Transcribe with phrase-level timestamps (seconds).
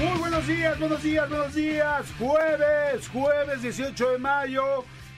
[0.00, 2.06] Muy buenos días, buenos días, buenos días.
[2.18, 4.64] Jueves, jueves 18 de mayo,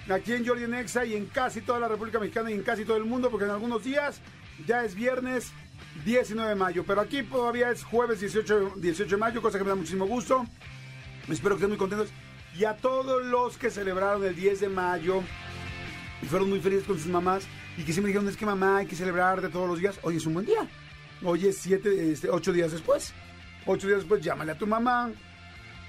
[0.09, 2.97] aquí en Jordi Nexa y en casi toda la República Mexicana y en casi todo
[2.97, 4.21] el mundo, porque en algunos días
[4.67, 5.53] ya es viernes
[6.05, 9.71] 19 de mayo, pero aquí todavía es jueves 18, 18 de mayo, cosa que me
[9.71, 10.45] da muchísimo gusto.
[11.29, 12.09] Espero que estén muy contentos.
[12.59, 15.23] Y a todos los que celebraron el 10 de mayo
[16.23, 17.47] y fueron muy felices con sus mamás
[17.79, 20.01] y que siempre dijeron, es que mamá hay que celebrar de todos los días.
[20.03, 20.67] Hoy es un buen día.
[21.23, 23.15] Hoy es siete, este, ocho días después.
[23.67, 25.11] Ocho días después, llámale a tu mamá.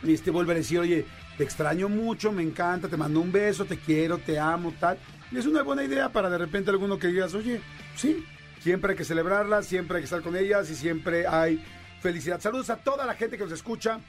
[0.04, 1.06] Y este vuelve a decir, oye,
[1.38, 4.98] te extraño mucho, me encanta, te mando un beso, te quiero, te amo, tal.
[5.32, 7.62] Y es una buena idea para de repente alguno que digas, oye,
[7.96, 8.24] sí,
[8.60, 11.64] siempre hay que celebrarlas, siempre hay que estar con ellas y siempre hay
[12.02, 12.40] felicidad.
[12.42, 14.00] Saludos a toda la gente que nos escucha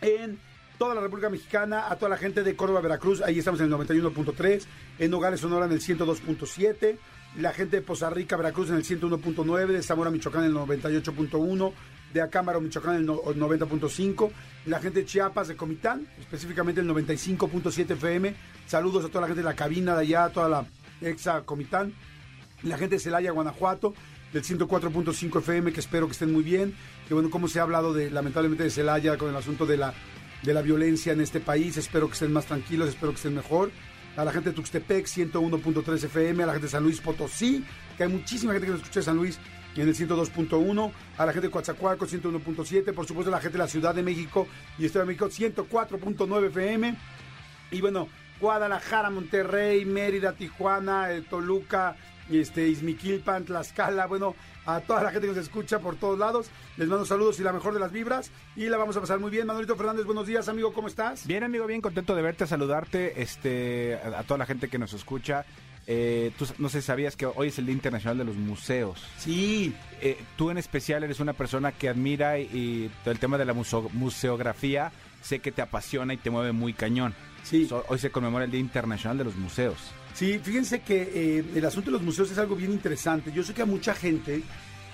[0.00, 0.38] en
[0.78, 3.72] toda la República Mexicana, a toda la gente de Córdoba, Veracruz, ahí estamos en el
[3.72, 4.64] 91.3,
[4.98, 6.98] en Nogales, Sonora en el 102.7,
[7.38, 11.72] la gente de Poza Rica, Veracruz en el 101.9, de Zamora, Michoacán en el 98.1,
[12.14, 14.30] de Acámbaro, Michoacán el 90.5,
[14.66, 18.34] la gente de Chiapas, de Comitán, específicamente el 95.7 FM,
[18.66, 20.66] saludos a toda la gente de la cabina de allá, toda la
[21.02, 21.92] exa Comitán,
[22.62, 23.94] la gente de Celaya, Guanajuato,
[24.32, 26.74] del 104.5 FM, que espero que estén muy bien,
[27.08, 29.92] que bueno, como se ha hablado de, lamentablemente, de Celaya con el asunto de la
[30.44, 31.76] de la violencia en este país.
[31.76, 33.70] Espero que estén más tranquilos, espero que estén mejor.
[34.16, 37.64] A la gente de Tuxtepec, 101.3 FM, a la gente de San Luis Potosí,
[37.96, 39.40] que hay muchísima gente que nos escucha de San Luis
[39.82, 43.64] en el 102.1, a la gente de Coatzacoalco, 101.7, por supuesto a la gente de
[43.64, 44.46] la Ciudad de México
[44.78, 46.96] y Estado de México, 104.9 FM.
[47.70, 48.08] Y bueno,
[48.40, 51.96] Guadalajara, Monterrey, Mérida, Tijuana, eh, Toluca,
[52.30, 54.34] este, Izmiquilpan, Tlaxcala, bueno,
[54.66, 56.50] a toda la gente que nos escucha por todos lados.
[56.76, 58.30] Les mando saludos y la mejor de las vibras.
[58.56, 59.46] Y la vamos a pasar muy bien.
[59.46, 61.26] Manuelito Fernández, buenos días, amigo, ¿cómo estás?
[61.26, 65.44] Bien, amigo, bien contento de verte, saludarte, este, a toda la gente que nos escucha.
[65.86, 69.02] Eh, tú no sé, sabías que hoy es el Día Internacional de los Museos.
[69.18, 69.74] Sí.
[70.00, 73.52] Eh, tú en especial eres una persona que admira y, y el tema de la
[73.52, 74.92] museo- museografía
[75.22, 77.14] sé que te apasiona y te mueve muy cañón.
[77.42, 77.66] Sí.
[77.66, 79.76] So- hoy se conmemora el Día Internacional de los Museos.
[80.14, 83.32] Sí, fíjense que eh, el asunto de los museos es algo bien interesante.
[83.32, 84.42] Yo sé que a mucha gente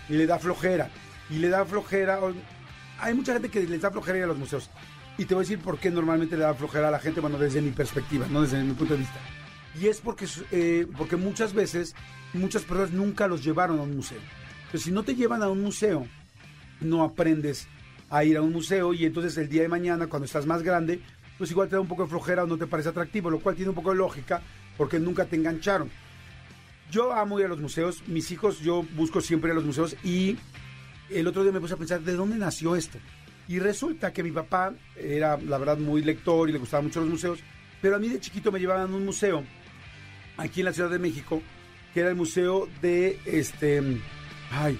[0.08, 0.90] le da flojera.
[1.30, 2.20] Y le da flojera.
[2.20, 2.34] o-
[2.98, 4.68] hay mucha gente que les da flojera ir a los museos.
[5.18, 7.38] Y te voy a decir por qué normalmente le da flojera a la gente, bueno,
[7.38, 9.18] desde mi perspectiva, no desde mi punto de vista.
[9.78, 11.94] Y es porque, eh, porque muchas veces,
[12.32, 14.18] muchas personas nunca los llevaron a un museo.
[14.60, 16.06] Entonces, si no te llevan a un museo,
[16.80, 17.68] no aprendes
[18.08, 21.00] a ir a un museo y entonces el día de mañana, cuando estás más grande,
[21.38, 23.54] pues igual te da un poco de flojera o no te parece atractivo, lo cual
[23.54, 24.42] tiene un poco de lógica
[24.76, 25.90] porque nunca te engancharon.
[26.90, 29.96] Yo amo ir a los museos, mis hijos, yo busco siempre ir a los museos
[30.02, 30.36] y
[31.08, 32.98] el otro día me puse a pensar, ¿de dónde nació esto?
[33.46, 37.08] Y resulta que mi papá era, la verdad, muy lector y le gustaban mucho los
[37.08, 37.40] museos,
[37.80, 39.44] pero a mí de chiquito me llevaban a un museo
[40.40, 41.42] aquí en la Ciudad de México,
[41.94, 43.82] que era el Museo de, este,
[44.50, 44.78] ay,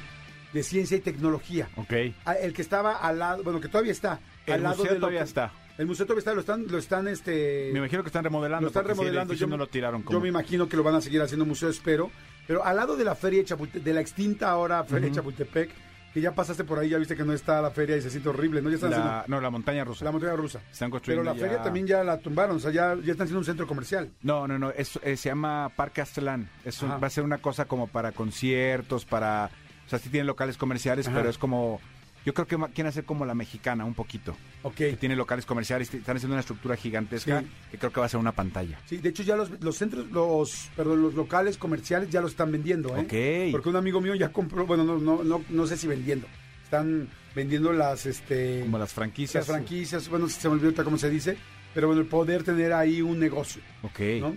[0.53, 1.69] de Ciencia y Tecnología.
[1.77, 1.93] Ok.
[2.25, 4.21] Ah, El que estaba al lado, bueno, que todavía está.
[4.47, 5.53] El al lado museo de todavía que- está.
[5.79, 7.71] El museo todavía está, lo están, lo están, este...
[7.73, 8.63] Me imagino que están remodelando.
[8.63, 9.33] Lo están remodelando.
[9.33, 10.19] edificio yo, no lo tiraron como...
[10.19, 12.11] yo me imagino que lo van a seguir haciendo museo, espero.
[12.47, 15.71] Pero al lado de la feria de Chapultepec, de la extinta ahora feria de Chapultepec,
[16.13, 18.29] que ya pasaste por ahí, ya viste que no está la feria y se siente
[18.29, 18.69] horrible, ¿no?
[18.69, 20.05] Ya están la, haciendo no, la montaña rusa.
[20.05, 20.59] la montaña rusa.
[20.71, 23.25] Están Pero construyendo la ya- feria también ya la tumbaron, o sea, ya, ya están
[23.25, 24.11] haciendo un centro comercial.
[24.23, 26.51] No, no, no, es, eh, se llama Parque Aztlán.
[26.65, 29.51] Es un- va a ser una cosa como para conciertos, para...
[29.87, 31.17] O sea, sí tienen locales comerciales, Ajá.
[31.17, 31.81] pero es como...
[32.25, 34.37] Yo creo que quieren hacer como la mexicana un poquito.
[34.63, 34.75] Ok.
[34.75, 37.47] Que tiene locales comerciales, están haciendo una estructura gigantesca Sí.
[37.71, 38.79] que creo que va a ser una pantalla.
[38.87, 42.53] Sí, de hecho ya los, los centros, los, perdón, los locales comerciales ya los están
[42.53, 43.01] vendiendo, ¿eh?
[43.01, 43.53] Ok.
[43.53, 46.27] Porque un amigo mío ya compró, bueno, no, no, no, no sé si vendiendo.
[46.65, 48.61] Están vendiendo las, este...
[48.61, 49.47] Como las franquicias.
[49.49, 51.37] las franquicias, bueno, se me olvidó cómo se dice,
[51.73, 54.01] pero bueno, el poder tener ahí un negocio, Ok.
[54.21, 54.37] ¿no?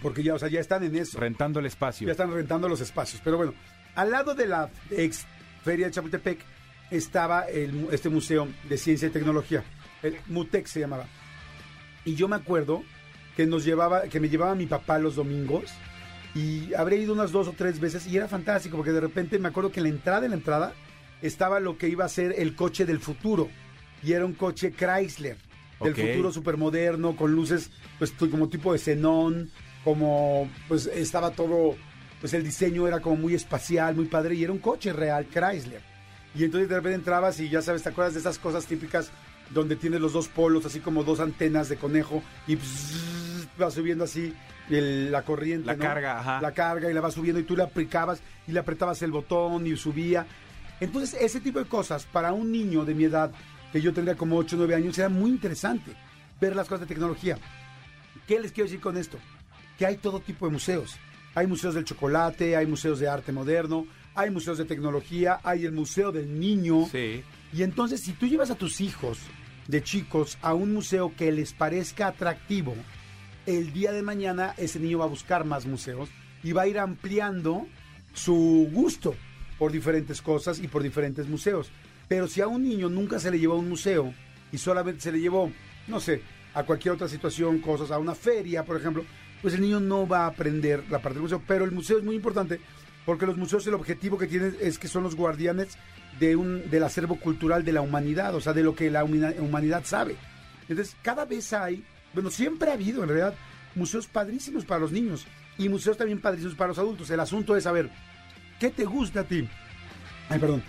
[0.00, 1.18] Porque ya, o sea, ya están en eso.
[1.18, 2.06] Rentando el espacio.
[2.06, 3.20] Ya están rentando los espacios.
[3.24, 3.54] Pero bueno,
[3.94, 5.24] al lado de la ex
[5.64, 6.38] feria de Chapultepec
[6.90, 9.62] estaba el, este museo de ciencia y tecnología.
[10.02, 11.06] El MUTEC se llamaba.
[12.04, 12.82] Y yo me acuerdo
[13.36, 15.64] que nos llevaba, que me llevaba mi papá los domingos
[16.34, 19.48] y habré ido unas dos o tres veces y era fantástico porque de repente me
[19.48, 20.72] acuerdo que en la entrada, en la entrada,
[21.22, 23.48] estaba lo que iba a ser el coche del futuro
[24.02, 25.36] y era un coche Chrysler
[25.80, 25.98] del Ok.
[25.98, 29.50] futuro supermoderno con luces pues como tipo de xenón,
[29.82, 31.76] como pues estaba todo
[32.20, 35.82] pues el diseño era como muy espacial, muy padre y era un coche real Chrysler.
[36.34, 39.10] Y entonces de repente entrabas y ya sabes, te acuerdas de esas cosas típicas
[39.50, 42.56] donde tienes los dos polos, así como dos antenas de conejo, y
[43.60, 44.34] va subiendo así
[44.70, 45.66] el- la corriente.
[45.66, 45.84] La ¿no?
[45.84, 46.40] carga, ajá.
[46.40, 49.66] La carga y la va subiendo y tú le aplicabas y le apretabas el botón
[49.66, 50.26] y subía.
[50.80, 53.30] Entonces, ese tipo de cosas para un niño de mi edad,
[53.72, 55.92] que yo tendría como 8 o 9 años, era muy interesante
[56.40, 57.38] ver las cosas de tecnología.
[58.26, 59.18] ¿Qué les quiero decir con esto?
[59.78, 60.96] Que hay todo tipo de museos.
[61.34, 65.72] Hay museos del chocolate, hay museos de arte moderno, hay museos de tecnología, hay el
[65.72, 66.86] museo del niño.
[66.90, 67.22] Sí.
[67.52, 69.18] Y entonces, si tú llevas a tus hijos
[69.68, 72.74] de chicos a un museo que les parezca atractivo,
[73.46, 76.08] el día de mañana ese niño va a buscar más museos
[76.42, 77.66] y va a ir ampliando
[78.12, 79.14] su gusto
[79.58, 81.70] por diferentes cosas y por diferentes museos.
[82.08, 84.12] Pero si a un niño nunca se le llevó a un museo
[84.52, 85.50] y solamente se le llevó,
[85.88, 86.22] no sé,
[86.54, 89.04] a cualquier otra situación, cosas, a una feria, por ejemplo,
[89.42, 91.42] pues el niño no va a aprender la parte del museo.
[91.46, 92.60] Pero el museo es muy importante
[93.04, 95.76] porque los museos el objetivo que tienen es que son los guardianes
[96.18, 99.82] de un, del acervo cultural de la humanidad, o sea, de lo que la humanidad
[99.84, 100.16] sabe.
[100.68, 101.84] Entonces, cada vez hay,
[102.14, 103.34] bueno, siempre ha habido en realidad
[103.74, 105.26] museos padrísimos para los niños
[105.58, 107.10] y museos también padrísimos para los adultos.
[107.10, 107.90] El asunto es saber,
[108.58, 109.48] ¿qué te gusta a ti?
[110.28, 110.62] Ay, perdón.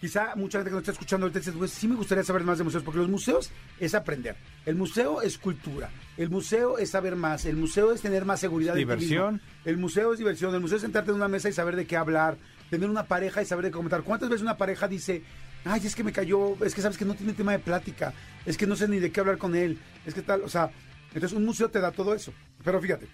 [0.00, 2.56] Quizá mucha gente que nos está escuchando ahorita dice, pues sí me gustaría saber más
[2.56, 4.36] de museos, porque los museos es aprender.
[4.64, 5.90] El museo es cultura.
[6.16, 7.44] El museo es saber más.
[7.44, 8.74] El museo es tener más seguridad.
[8.74, 9.42] Diversión.
[9.64, 10.54] El museo es diversión.
[10.54, 12.38] El museo es sentarte en una mesa y saber de qué hablar.
[12.70, 14.02] Tener una pareja y saber de qué comentar.
[14.02, 15.22] ¿Cuántas veces una pareja dice,
[15.64, 18.14] ay, es que me cayó, es que sabes que no tiene tema de plática,
[18.46, 20.70] es que no sé ni de qué hablar con él, es que tal, o sea,
[21.12, 22.32] entonces un museo te da todo eso.
[22.64, 23.06] Pero fíjate,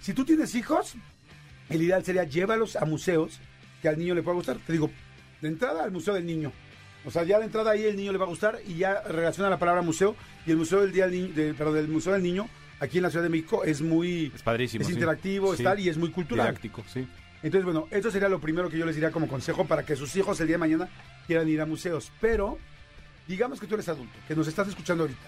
[0.00, 0.94] si tú tienes hijos,
[1.68, 3.40] el ideal sería llévalos a museos
[3.80, 4.58] que al niño le pueda gustar.
[4.58, 4.90] Te digo,
[5.42, 6.50] de entrada al Museo del Niño.
[7.04, 9.50] O sea, ya de entrada ahí el niño le va a gustar y ya relaciona
[9.50, 10.14] la palabra museo.
[10.46, 12.48] Y el Museo del Día del Niño, de- perdón, del Museo del Niño,
[12.78, 14.30] aquí en la Ciudad de México, es muy...
[14.34, 14.82] Es padrísimo.
[14.82, 14.94] Es sí.
[14.94, 15.64] interactivo, es Sí.
[15.64, 16.46] tal, y es muy cultural.
[16.46, 17.06] Didáctico, sí.
[17.42, 20.14] Entonces, bueno, eso sería lo primero que yo les diría como consejo para que sus
[20.14, 20.88] hijos el día de mañana
[21.26, 22.12] quieran ir a museos.
[22.20, 22.56] Pero,
[23.26, 25.20] digamos que tú eres adulto, que nos estás escuchando ahorita,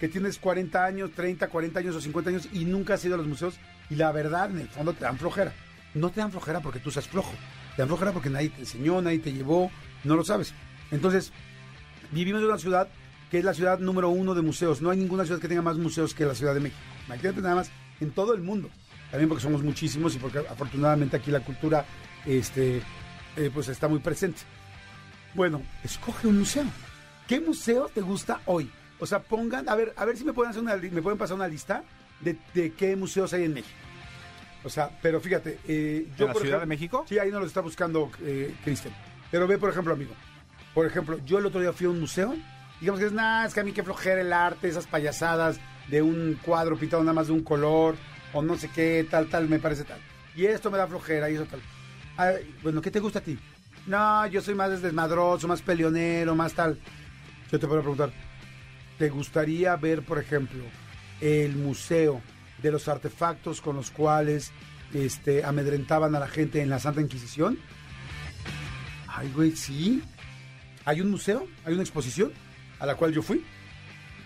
[0.00, 3.18] que tienes 40 años, 30, 40 años o 50 años y nunca has ido a
[3.18, 3.54] los museos
[3.88, 5.52] y la verdad, en el fondo, te dan flojera.
[5.94, 7.32] No te dan flojera porque tú seas flojo.
[7.76, 9.70] Te flojera porque nadie te enseñó, nadie te llevó,
[10.04, 10.54] no lo sabes.
[10.90, 11.32] Entonces,
[12.10, 12.88] vivimos en una ciudad
[13.30, 14.82] que es la ciudad número uno de museos.
[14.82, 16.80] No hay ninguna ciudad que tenga más museos que la Ciudad de México.
[17.06, 17.70] Imagínate nada más
[18.00, 18.68] en todo el mundo.
[19.10, 21.84] También porque somos muchísimos y porque afortunadamente aquí la cultura
[22.26, 22.82] este,
[23.36, 24.40] eh, pues está muy presente.
[25.34, 26.64] Bueno, escoge un museo.
[27.28, 28.70] ¿Qué museo te gusta hoy?
[28.98, 31.36] O sea, pongan, a ver, a ver si me pueden hacer una, me pueden pasar
[31.36, 31.84] una lista
[32.20, 33.79] de, de qué museos hay en México.
[34.64, 37.04] O sea, pero fíjate, eh, yo ¿En la por Ciudad ejemplo- de México?
[37.08, 38.94] Sí, ahí no lo está buscando eh, Cristian.
[39.30, 40.12] Pero ve, por ejemplo, amigo.
[40.74, 42.34] Por ejemplo, yo el otro día fui a un museo.
[42.80, 45.58] Digamos que es nada, es que a mí que flojera el arte, esas payasadas
[45.88, 47.96] de un cuadro pintado nada más de un color,
[48.32, 49.98] o no sé qué, tal, tal, me parece tal.
[50.36, 51.60] Y esto me da flojera y eso tal.
[52.16, 53.38] Ay, bueno, ¿qué te gusta a ti?
[53.86, 56.78] No, yo soy más desmadroso, más peleonero, más tal.
[57.50, 58.12] Yo te puedo preguntar,
[58.98, 60.62] ¿te gustaría ver, por ejemplo,
[61.20, 62.20] el museo
[62.62, 64.52] de los artefactos con los cuales
[64.94, 67.58] este, amedrentaban a la gente en la Santa Inquisición?
[69.08, 70.02] Ay, güey, sí.
[70.84, 72.32] Hay un museo, hay una exposición
[72.78, 73.44] a la cual yo fui,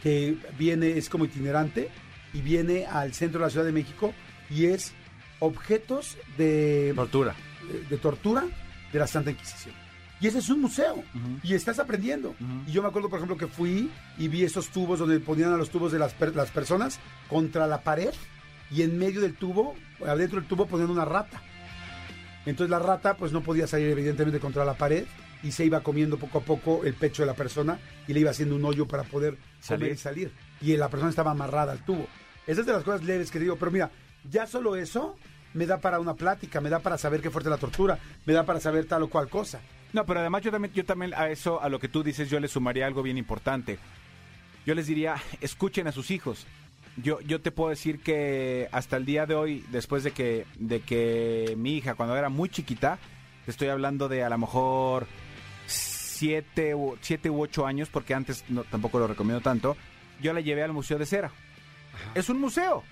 [0.03, 1.91] que viene, es como itinerante,
[2.33, 4.13] y viene al centro de la Ciudad de México,
[4.51, 4.93] y es
[5.41, 7.35] objetos de, Tortura.
[7.71, 8.45] de, de tortura
[8.93, 9.75] de la Santa Inquisición.
[10.21, 11.03] Y ese es un museo.
[11.43, 12.35] Y estás aprendiendo.
[12.67, 15.57] Y yo me acuerdo, por ejemplo, que fui y vi esos tubos donde ponían a
[15.57, 16.99] los tubos de las, per- las personas
[17.29, 18.11] contra la pared
[18.75, 21.41] y en medio del tubo, adentro del tubo, ponían una rata.
[22.45, 25.05] Entonces la rata pues no podía salir evidentemente contra la pared
[25.45, 27.79] y se iba comiendo poco a poco el pecho de la persona
[28.09, 30.33] y le iba haciendo un hoyo para poder salir y Salir.
[30.61, 32.07] Y la persona estaba amarrada al tubo.
[32.47, 33.91] Esa es de las cosas leves que digo, pero mira,
[34.29, 35.17] ya solo eso
[35.53, 38.45] me da para una plática, me da para saber qué fuerte la tortura, me da
[38.45, 39.61] para saber tal o cual cosa.
[39.93, 42.41] No, pero además yo también, yo también a eso, a lo que tú dices, yo
[42.41, 43.79] le sumaría algo bien importante.
[44.67, 46.47] Yo les diría, escuchen a sus hijos.
[46.97, 50.81] Yo, yo te puedo decir que hasta el día de hoy, después de que, de
[50.81, 52.99] que mi hija, cuando era muy chiquita,
[53.45, 55.07] te estoy hablando de a lo mejor
[55.67, 59.77] siete u, siete u ocho años, porque antes no, tampoco lo recomiendo tanto,
[60.23, 61.31] yo la llevé al Museo de Cera.
[62.15, 62.83] Es un museo.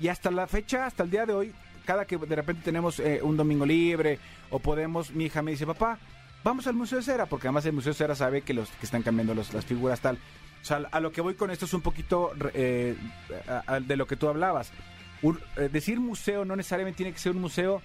[0.00, 1.52] Y hasta la fecha, hasta el día de hoy,
[1.84, 4.18] cada que de repente tenemos eh, un domingo libre
[4.50, 5.98] o podemos, mi hija me dice, papá,
[6.42, 8.86] vamos al Museo de Cera, porque además el Museo de Cera sabe que los que
[8.86, 10.18] están cambiando los- las figuras tal.
[10.64, 12.96] O sea, a lo que voy con esto es un poquito eh,
[13.46, 14.72] a- a- de lo que tú hablabas.
[15.20, 17.82] Un- eh, decir museo no necesariamente tiene que ser un museo,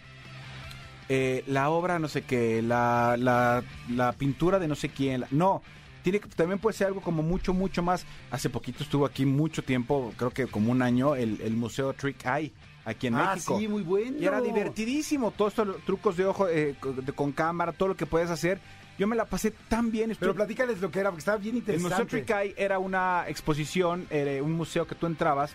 [1.09, 5.21] eh, la obra no sé qué, la, la, la pintura de no sé quién.
[5.21, 5.61] la- no,
[6.03, 8.05] tiene que, también puede ser algo como mucho, mucho más.
[8.31, 12.25] Hace poquito estuvo aquí mucho tiempo, creo que como un año, el, el Museo Trick
[12.25, 12.53] Eye,
[12.85, 13.59] aquí en ah, México.
[13.59, 14.17] sí, muy bueno.
[14.19, 17.97] Y era divertidísimo, todos estos trucos de ojo eh, co- de- con cámara, todo lo
[17.97, 18.61] que puedes hacer.
[18.99, 20.15] Yo me la pasé tan bien.
[20.19, 22.17] Pero platícales lo que era, porque estaba bien el Museo interesante.
[22.17, 25.53] Tricay era una exposición, era un museo que tú entrabas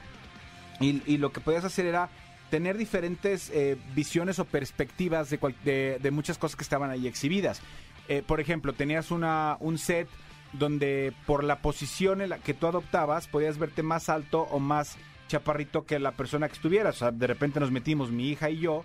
[0.81, 2.09] y, y lo que podías hacer era
[2.51, 7.07] tener diferentes eh, visiones o perspectivas de, cual- de- de muchas cosas que estaban ahí
[7.07, 7.61] exhibidas.
[8.09, 10.09] Eh, por ejemplo, tenías una, un set
[10.53, 14.97] donde por la posición en la que tú adoptabas podías verte más alto o más
[15.27, 16.97] chaparrito que la persona que estuvieras.
[16.97, 18.85] O sea, de repente nos metimos mi hija y yo.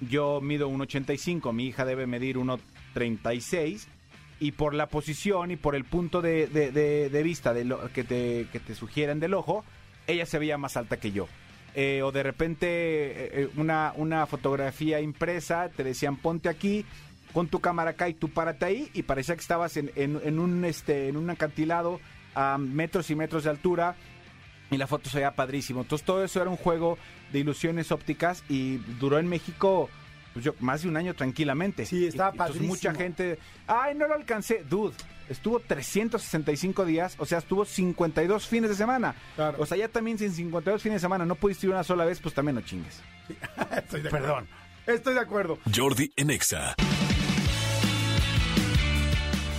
[0.00, 3.86] Yo mido 1,85, mi hija debe medir 1,36
[4.40, 8.46] y por la posición y por el punto de, de- vista de lo, que, te,
[8.52, 9.64] que te sugieren del ojo,
[10.06, 11.28] ella se veía más alta que yo.
[11.74, 16.84] Eh, o de repente eh, eh, una, una fotografía impresa, te decían ponte aquí,
[17.32, 20.38] pon tu cámara acá y tú párate ahí y parecía que estabas en, en- en
[20.38, 22.00] un, este, en un acantilado
[22.34, 23.96] a metros y metros de altura
[24.70, 25.80] y la foto se veía padrísimo.
[25.82, 26.96] Entonces todo eso era un juego
[27.32, 29.88] de ilusiones ópticas y duró en México
[30.34, 31.86] pues yo, más de un año tranquilamente.
[31.86, 32.68] Sí, estaba Y- pues, padrísimo.
[32.74, 34.62] mucha gente, ay, no lo alcancé.
[34.68, 34.94] Dude,
[35.30, 39.14] estuvo 365 días, o sea, estuvo 52 fines de semana.
[39.36, 39.56] Claro.
[39.60, 42.04] O sea, ya también si en 52 fines de semana no pudiste ir una sola
[42.04, 43.00] vez, pues también no chingues.
[43.76, 44.26] Estoy de acuerdo.
[44.26, 44.48] Perdón.
[44.86, 45.58] Estoy de acuerdo.
[45.74, 46.74] Jordi en Exa.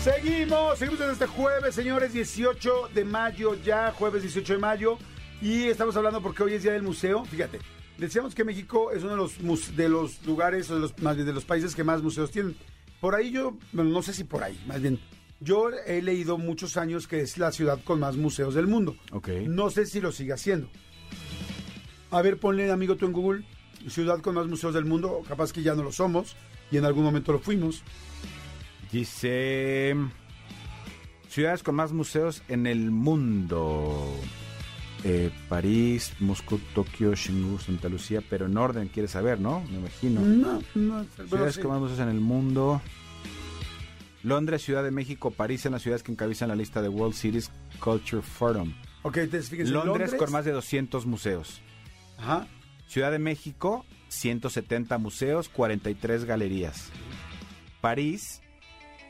[0.03, 4.97] Seguimos, seguimos en este jueves, señores, 18 de mayo ya, jueves 18 de mayo.
[5.41, 7.25] Y estamos hablando porque hoy es Día del Museo.
[7.25, 7.59] Fíjate,
[7.97, 11.27] decíamos que México es uno de los, de los lugares, o de los, más bien
[11.27, 12.55] de los países que más museos tienen.
[12.99, 14.99] Por ahí yo, bueno, no sé si por ahí, más bien,
[15.39, 18.95] yo he leído muchos años que es la ciudad con más museos del mundo.
[19.11, 19.29] Ok.
[19.47, 20.69] No sé si lo sigue haciendo.
[22.11, 23.45] A ver, ponle, amigo, tú en Google,
[23.89, 26.35] ciudad con más museos del mundo, capaz que ya no lo somos
[26.71, 27.83] y en algún momento lo fuimos.
[28.91, 29.95] Dice
[31.27, 34.17] ciudades con más museos en el mundo.
[35.07, 39.61] Eh, París, Moscú, Tokio, Shingu, Santa Lucía, pero en orden, quieres saber, ¿no?
[39.69, 40.19] Me imagino.
[40.21, 41.61] No, no, Ciudades sí.
[41.61, 42.81] con más museos en el mundo.
[44.23, 47.51] Londres, Ciudad de México, París en las ciudades que encabezan la lista de World Cities
[47.79, 48.73] Culture Forum.
[49.03, 49.71] Ok, entonces fíjense.
[49.71, 51.61] Londres, con más de 200 museos.
[52.17, 52.47] Ajá.
[52.87, 56.89] Ciudad de México, 170 museos, 43 galerías.
[57.79, 58.41] París,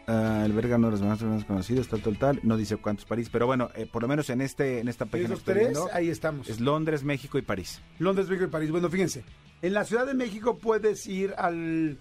[0.08, 2.40] ah, alberga uno de los más, más conocidos, tal, tal, tal.
[2.44, 5.30] No dice cuántos París, pero bueno, eh, por lo menos en este en esta página
[5.30, 6.50] Esos tres, viendo, ahí estamos.
[6.50, 7.82] es Londres, México y París.
[8.00, 8.72] Londres, México y París.
[8.72, 9.24] Bueno, fíjense.
[9.62, 11.98] En la Ciudad de México puedes ir al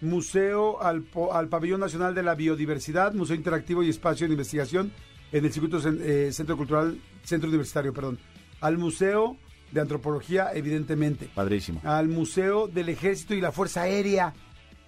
[0.00, 4.92] museo, al, al Pabellón Nacional de la Biodiversidad, Museo Interactivo y Espacio de Investigación
[5.32, 8.18] en el Circuito eh, Centro Cultural, Centro Universitario, perdón.
[8.60, 9.36] Al Museo
[9.72, 11.30] de Antropología, evidentemente.
[11.34, 11.80] Padrísimo.
[11.84, 14.34] al Museo del Ejército y la Fuerza Aérea.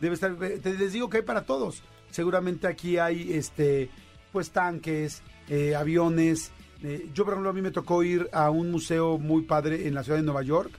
[0.01, 1.83] Debe estar, eh, te les digo que hay para todos.
[2.19, 3.91] Seguramente aquí hay este
[4.33, 6.53] pues tanques, eh, aviones.
[6.83, 9.95] Eh, yo, por ejemplo, a mí me tocó ir a un museo muy padre en
[9.95, 10.71] la ciudad de Nueva York,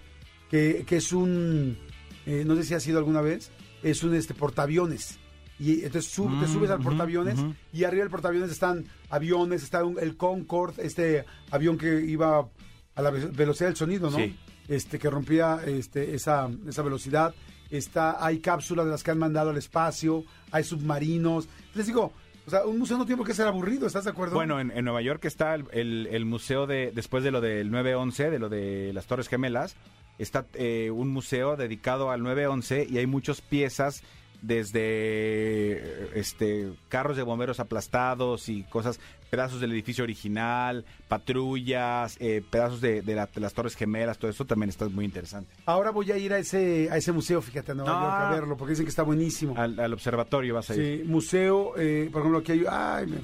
[0.49, 1.77] que, que es un,
[2.25, 3.51] eh, no sé si ha sido alguna vez,
[3.83, 5.19] es un este portaaviones.
[5.59, 7.53] Y entonces sub- te Mm, subes al ujú, portaaviones ujú.
[7.73, 12.47] y arriba del portaaviones están aviones, está un- el Concorde, este avión que iba
[12.95, 14.17] a la ve- velocidad del sonido, ¿no?
[14.17, 14.35] Sí.
[14.67, 17.35] este que rompía este, esa, esa velocidad.
[17.69, 21.47] Está, hay cápsulas de las que han mandado al espacio, hay submarinos.
[21.73, 22.13] Les digo,
[22.45, 24.35] o sea, un museo no tiene por qué ser aburrido, ¿estás de acuerdo?
[24.35, 27.71] Bueno, en, en Nueva York está el, el- el museo de, después de lo del
[27.71, 29.75] 9-11, de lo de las Torres Gemelas,
[30.19, 34.03] está eh, un museo dedicado al 9-11 y hay muchas piezas
[34.41, 38.99] desde este carros de bomberos aplastados y cosas,
[39.29, 44.31] pedazos del edificio original, patrullas, eh, pedazos de, de la- de las Torres Gemelas, todo
[44.31, 45.53] eso también está muy interesante.
[45.65, 48.01] Ahora voy a ir a ese, a ese museo, fíjate, a Nueva No.
[48.01, 49.55] York a verlo, porque dicen que está buenísimo.
[49.57, 50.99] Al, al observatorio vas a ir.
[51.01, 53.17] Sí, museo, eh, por ejemplo, aquí hay, ay, me.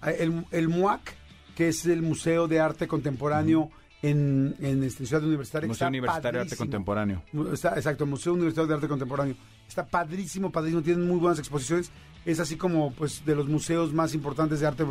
[0.00, 1.14] Ah, el, el MUAC,
[1.56, 3.70] que es el Museo de Arte Contemporáneo
[4.02, 5.68] en, en este, Ciudad Universitaria.
[5.68, 6.56] Museo Universitario de Arte.
[6.56, 7.22] Contemporáneo.
[7.52, 9.36] Está, exacto, Museo Universitario de Arte Contemporáneo.
[9.66, 10.82] Está padrísimo, padrísimo.
[10.82, 11.90] Tienen muy buenas exposiciones.
[12.24, 14.84] Es así como, pues, de los museos más importantes de arte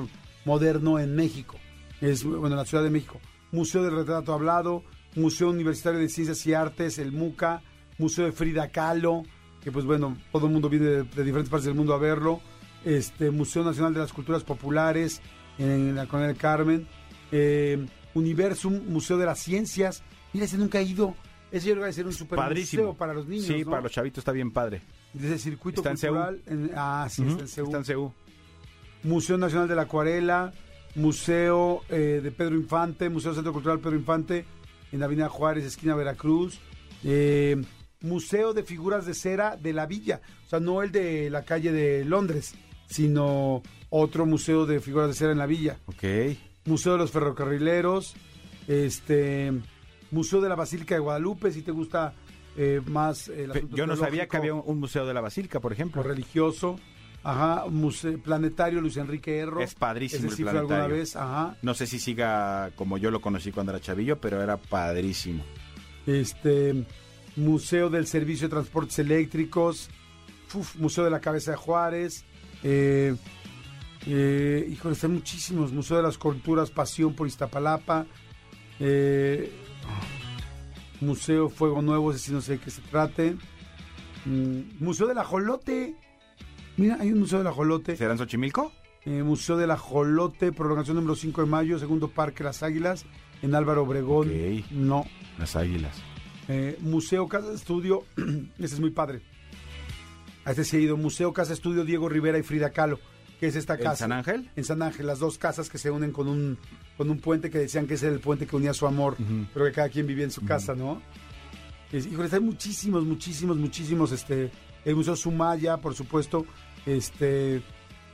[0.45, 1.57] moderno en México.
[2.01, 3.19] Es, bueno, en la Ciudad de México.
[3.51, 4.83] Museo del Retrato Hablado,
[5.15, 7.61] Museo Universitario de Ciencias y Artes, el MUCA,
[7.97, 9.23] Museo de Frida Kahlo,
[9.61, 12.41] que, pues, bueno, todo el mundo viene de, de diferentes partes del mundo a verlo.
[12.85, 15.21] Este, Museo Nacional de las Culturas Populares,
[15.57, 16.87] en la Colonia del Carmen.
[17.31, 17.85] Eh,
[18.17, 20.03] Universum, Museo de las Ciencias.
[20.33, 21.15] Mira, ese nunca ha ido.
[21.51, 22.83] Ese yo creo que va a ser un super Padrísimo.
[22.83, 23.45] museo para los niños.
[23.45, 23.69] Sí, ¿no?
[23.71, 24.81] para los chavitos está bien padre.
[25.13, 26.41] Desde el circuito Está cultural.
[26.45, 27.65] en- ah, sí, está en Ceú.
[27.67, 28.13] Está en Ceú.
[29.03, 30.51] Museo Nacional de la Acuarela,
[30.95, 34.45] Museo eh, de Pedro Infante, Museo Centro Cultural Pedro Infante,
[34.91, 36.59] en Avenida Juárez, esquina Veracruz.
[37.03, 37.61] eh,
[38.01, 40.21] Museo de Figuras de Cera de la Villa.
[40.45, 42.53] O sea, no el de la calle de Londres,
[42.87, 45.77] sino otro museo de figuras de cera en la Villa.
[45.87, 46.03] Ok.
[46.67, 48.13] Museo de los Ferrocarrileros,
[48.67, 49.51] este
[50.11, 52.13] Museo de la Basílica de Guadalupe, si te gusta
[52.55, 55.71] eh, más el asunto Yo no sabía que había un, museo de la Basílica, por
[55.71, 56.03] o ejemplo.
[56.03, 56.79] religioso.
[57.23, 59.59] Ajá, muse- Planetario Luis Enrique Erro.
[59.61, 60.95] Es padrísimo Ese el fue alguna planetario.
[60.97, 61.57] vez, ajá.
[61.61, 65.43] No sé si siga como yo lo conocí cuando era chavillo, pero era padrísimo.
[66.05, 66.85] Este,
[67.35, 69.89] Museo del Servicio de Transportes Eléctricos,
[70.53, 72.23] uf, Museo de la Cabeza de Juárez,
[72.63, 73.15] eh,
[74.07, 78.05] eh, híjole, están muchísimos, Museo de las Culturas Pasión por Iztapalapa,
[78.79, 79.51] eh,
[81.01, 83.35] Museo Fuego Nuevo, sí no sé de qué se trate,
[84.25, 85.95] Mm, Museo del Ajolote,
[86.75, 88.73] mira, hay un Museo del Ajolote, ¿Será en Xochimilco?
[89.05, 93.05] eh, Museo del Ajolote, prolongación número 5 de mayo, segundo Parque Las Águilas,
[93.41, 94.29] en Álvaro Obregón,
[94.71, 95.05] no,
[95.37, 95.95] Las águilas.
[96.49, 98.03] eh, Museo Casa Estudio,
[98.57, 99.21] ese es muy padre.
[100.43, 100.97] A este sí he ido.
[100.97, 102.99] Museo Casa Estudio Diego Rivera y Frida Kahlo,
[103.39, 103.95] que es esta ¿En casa.
[103.97, 104.49] San Ángel?
[104.55, 106.57] En San Ángel, las dos casas que se unen con un,
[106.97, 109.15] con un puente que decían que ese era el puente que unía su amor,
[109.53, 111.01] pero que cada quien vivía en su casa, ¿no?
[111.91, 114.51] Es, híjole, hay muchísimos, muchísimos, muchísimos, este,
[114.83, 116.45] el Museo Sumaya, por supuesto,
[116.85, 117.61] este,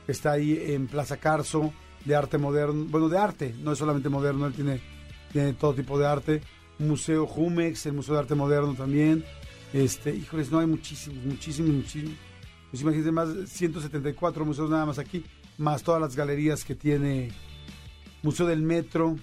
[0.06, 1.72] está ahí en Plaza Carso,
[2.04, 4.80] de arte moderno, bueno, de arte, no es solamente moderno, él tiene,
[5.32, 6.40] tiene todo tipo de arte.
[6.78, 9.24] Museo Jumex, el Museo de Arte Moderno también.
[9.72, 12.14] Este, híjoles, no hay muchísimos, muchísimos, muchísimos.
[12.74, 15.24] Pues imagínense más, 174 museos nada más aquí,
[15.58, 17.30] más todas las galerías que tiene
[18.24, 19.16] Museo del Metro.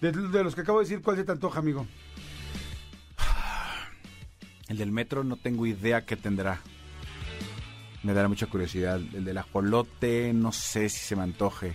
[0.00, 1.86] De, de los que acabo de decir, ¿cuál se te antoja, amigo?
[4.68, 6.62] El del metro no tengo idea qué tendrá.
[8.04, 8.98] Me dará mucha curiosidad.
[9.12, 11.74] El del ajolote, no sé si se me antoje.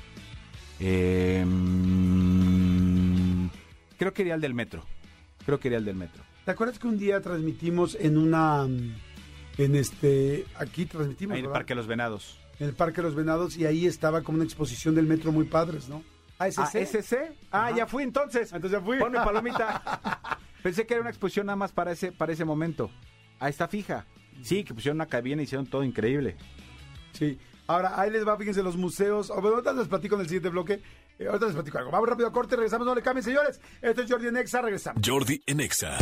[0.80, 2.26] Eh, mm,
[4.00, 4.84] creo que iría al del metro.
[5.46, 6.24] Creo que iría al del metro.
[6.44, 8.68] ¿Te acuerdas que un día transmitimos en una...
[9.58, 10.46] En este...
[10.56, 11.60] Aquí transmitimos, Ahí en el ¿verdad?
[11.60, 12.40] Parque de los Venados.
[12.60, 15.46] En el Parque de los Venados y ahí estaba como una exposición del metro muy
[15.46, 16.04] padres, ¿no?
[16.38, 16.60] ASC.
[16.60, 17.14] Ah, ¿SC?
[17.52, 17.76] Ah, Ajá.
[17.78, 18.52] ya fui entonces.
[18.52, 18.98] Entonces ya fui.
[19.00, 20.38] Ponme palomita.
[20.64, 22.90] Pensé que era una exposición nada más para ese, para ese momento.
[23.40, 24.06] Ahí está fija.
[24.42, 26.36] Sí, que pusieron una cabina y hicieron todo increíble.
[27.14, 27.38] Sí.
[27.68, 29.30] Ahora, ahí les va, fíjense, los museos.
[29.30, 30.82] O, bueno, ahorita les platico en el siguiente bloque.
[31.18, 31.92] Eh, ahorita les platico algo.
[31.92, 33.60] Vamos rápido a corte, regresamos, no le cambien, señores.
[33.82, 35.02] Esto es Jordi Nexa, regresamos.
[35.06, 35.98] Jordi en Exa.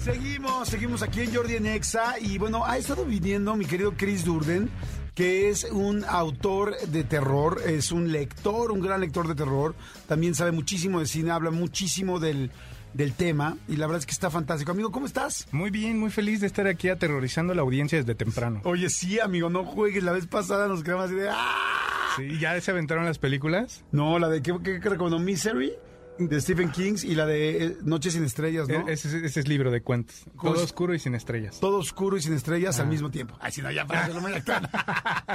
[0.00, 2.18] Seguimos, seguimos aquí en Jordi Nexa.
[2.20, 4.70] Y bueno, ha estado viniendo mi querido Chris Durden,
[5.14, 9.74] que es un autor de terror, es un lector, un gran lector de terror.
[10.06, 12.50] También sabe muchísimo de cine, habla muchísimo del,
[12.94, 13.56] del tema.
[13.66, 14.70] Y la verdad es que está fantástico.
[14.70, 15.46] Amigo, ¿cómo estás?
[15.52, 18.60] Muy bien, muy feliz de estar aquí aterrorizando a la audiencia desde temprano.
[18.64, 20.02] Oye, sí, amigo, no juegues.
[20.04, 21.28] La vez pasada nos quedamos así de.
[21.30, 22.14] ¡Ah!
[22.16, 23.84] Sí, ¿Ya se aventaron las películas?
[23.92, 25.18] No, la de ¿qué, qué, qué recomendó?
[25.18, 25.72] Misery
[26.18, 28.88] de Stephen King y la de eh, Noches sin estrellas, ¿no?
[28.88, 30.24] E- Ese, ese es libro de cuentos.
[30.36, 30.70] ¿Cómo Todo es?
[30.70, 31.58] oscuro y sin estrellas.
[31.60, 32.82] Todo oscuro y sin estrellas Ah.
[32.82, 33.36] al mismo tiempo.
[33.40, 34.68] Ay, si no, ya para muy actual.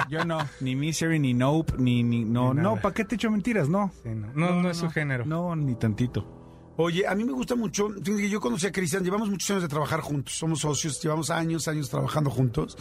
[0.10, 0.40] Yo no.
[0.62, 2.04] Ni Misery, ni Nope, ni...
[2.04, 3.70] ni no, Ni no, ¿para qué te echo mentiras?
[3.70, 3.92] No.
[4.04, 5.26] Sí, no, no, no es su género.
[5.26, 6.74] No, ni tantito.
[6.76, 7.90] Oye, a mí me gusta mucho.
[8.02, 10.34] Yo conocí a Cristian, llevamos muchos años de trabajar juntos.
[10.34, 12.78] Somos socios, llevamos años, años trabajando juntos.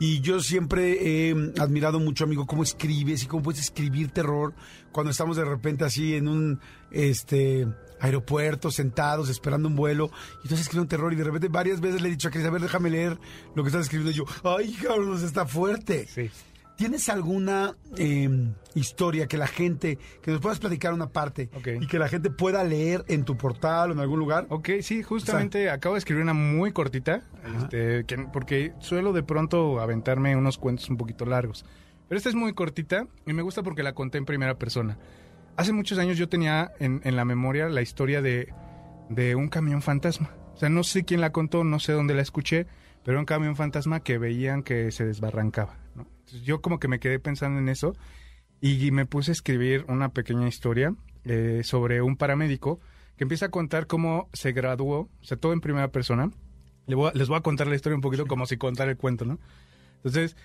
[0.00, 4.54] Y yo siempre he admirado mucho, amigo, cómo escribes y cómo puedes escribir terror
[4.98, 6.58] cuando estamos de repente así en un
[6.90, 7.68] este
[8.00, 10.10] aeropuerto, sentados, esperando un vuelo.
[10.38, 12.50] Y entonces escribe un terror y de repente varias veces le he dicho a Cristian,
[12.50, 13.16] a ver, déjame leer
[13.54, 14.10] lo que estás escribiendo.
[14.10, 16.06] Y yo, ay, cabrón, está fuerte.
[16.08, 16.30] Sí.
[16.76, 18.28] ¿Tienes alguna eh,
[18.74, 21.48] historia que la gente, que nos puedas platicar una parte
[21.80, 24.46] y que la gente pueda leer en tu portal o en algún lugar?
[24.48, 27.22] Ok, sí, justamente acabo de escribir una muy cortita,
[27.62, 31.64] este, que- porque suelo de pronto aventarme unos cuentos un poquito largos.
[32.08, 34.98] Pero esta es muy cortita y me gusta porque la conté en primera persona.
[35.56, 38.52] Hace muchos años yo tenía en, en la memoria la historia de,
[39.10, 40.30] de un camión fantasma.
[40.54, 42.66] O sea, no sé quién la contó, no sé dónde la escuché,
[43.02, 45.76] pero era un camión fantasma que veían que se desbarrancaba.
[45.94, 46.02] ¿no?
[46.20, 47.94] Entonces, yo como que me quedé pensando en eso
[48.60, 50.94] y me puse a escribir una pequeña historia
[51.24, 52.80] eh, sobre un paramédico
[53.16, 56.30] que empieza a contar cómo se graduó, o sea, todo en primera persona.
[56.86, 58.96] Le voy a- les voy a contar la historia un poquito como si contara el
[58.96, 59.38] cuento, ¿no?
[59.96, 60.36] Entonces,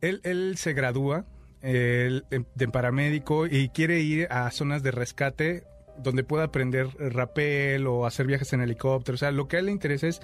[0.00, 1.24] él, él se gradúa
[1.62, 5.64] en- de paramédico y quiere ir a zonas de rescate
[5.98, 9.14] donde pueda aprender rapel o hacer viajes en helicóptero.
[9.14, 10.20] O sea, lo que a él le interesa es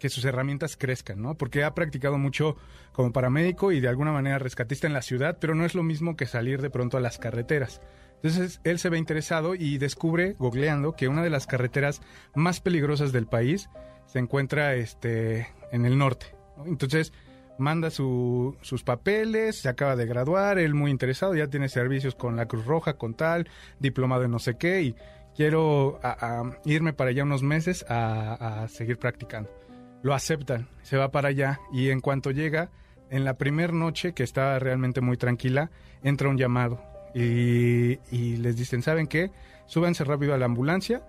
[0.00, 1.36] que sus herramientas crezcan, ¿no?
[1.36, 2.56] Porque ha practicado mucho
[2.92, 6.16] como paramédico y de alguna manera rescatista en la ciudad, pero no es lo mismo
[6.16, 7.80] que salir de pronto a las carreteras.
[8.16, 12.00] Entonces él se ve interesado y descubre, googleando, que una de las carreteras
[12.34, 13.68] más peligrosas del país
[14.06, 16.26] se encuentra este, en el norte.
[16.56, 16.66] ¿no?
[16.66, 17.12] Entonces
[17.58, 22.36] manda su- sus papeles, se acaba de graduar, él muy interesado, ya tiene servicios con
[22.36, 24.94] la Cruz Roja, con tal, diplomado en no sé qué, y
[25.36, 26.00] quiero
[26.64, 29.50] irme para allá unos meses a, seguir practicando.
[30.02, 32.70] Lo aceptan, se va para allá y en cuanto llega,
[33.10, 35.70] en la primera noche que está realmente muy tranquila,
[36.02, 36.82] entra un llamado
[37.14, 39.30] y, y les dicen, ¿saben qué?
[39.66, 41.02] Súbanse rápido a la ambulancia,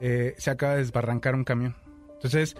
[0.00, 1.74] eh, se acaba de desbarrancar un camión.
[2.14, 2.56] Entonces,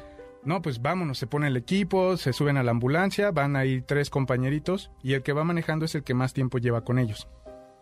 [0.46, 4.11] No, pues vámonos, se pone el equipo, se suben a la ambulancia, van ahí tres
[4.11, 7.26] compañeritos y el que va manejando es el que más tiempo lleva con ellos.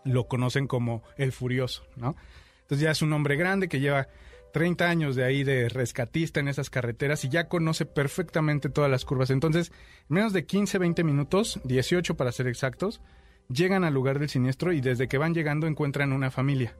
[0.02, 2.16] Lo conocen como el furioso, ¿no?
[2.62, 4.08] Entonces ya es un hombre grande que lleva
[4.54, 9.04] 30 años de ahí de rescatista en esas carreteras y ya conoce perfectamente todas las
[9.04, 9.28] curvas.
[9.28, 9.70] Entonces,
[10.08, 13.02] en menos de 15, 20 minutos, 18 para ser exactos,
[13.50, 16.74] llegan al lugar del siniestro y desde que van llegando encuentran una familia.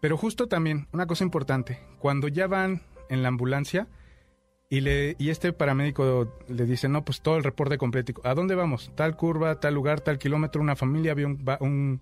[0.00, 3.88] Pero justo también, una cosa importante, cuando ya van en la ambulancia
[4.68, 8.54] y, le, y este paramédico le dice, no, pues todo el reporte completo, ¿a dónde
[8.54, 8.90] vamos?
[8.94, 12.00] Tal curva, tal lugar, tal kilómetro, una familia, había un, un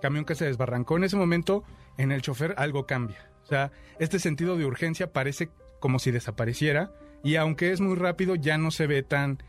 [0.00, 0.96] camión que se desbarrancó.
[0.96, 1.64] En ese momento,
[1.96, 3.30] en el chofer algo cambia.
[3.42, 8.34] O sea, este sentido de urgencia parece como si desapareciera y aunque es muy rápido,
[8.34, 9.42] ya no se ve tan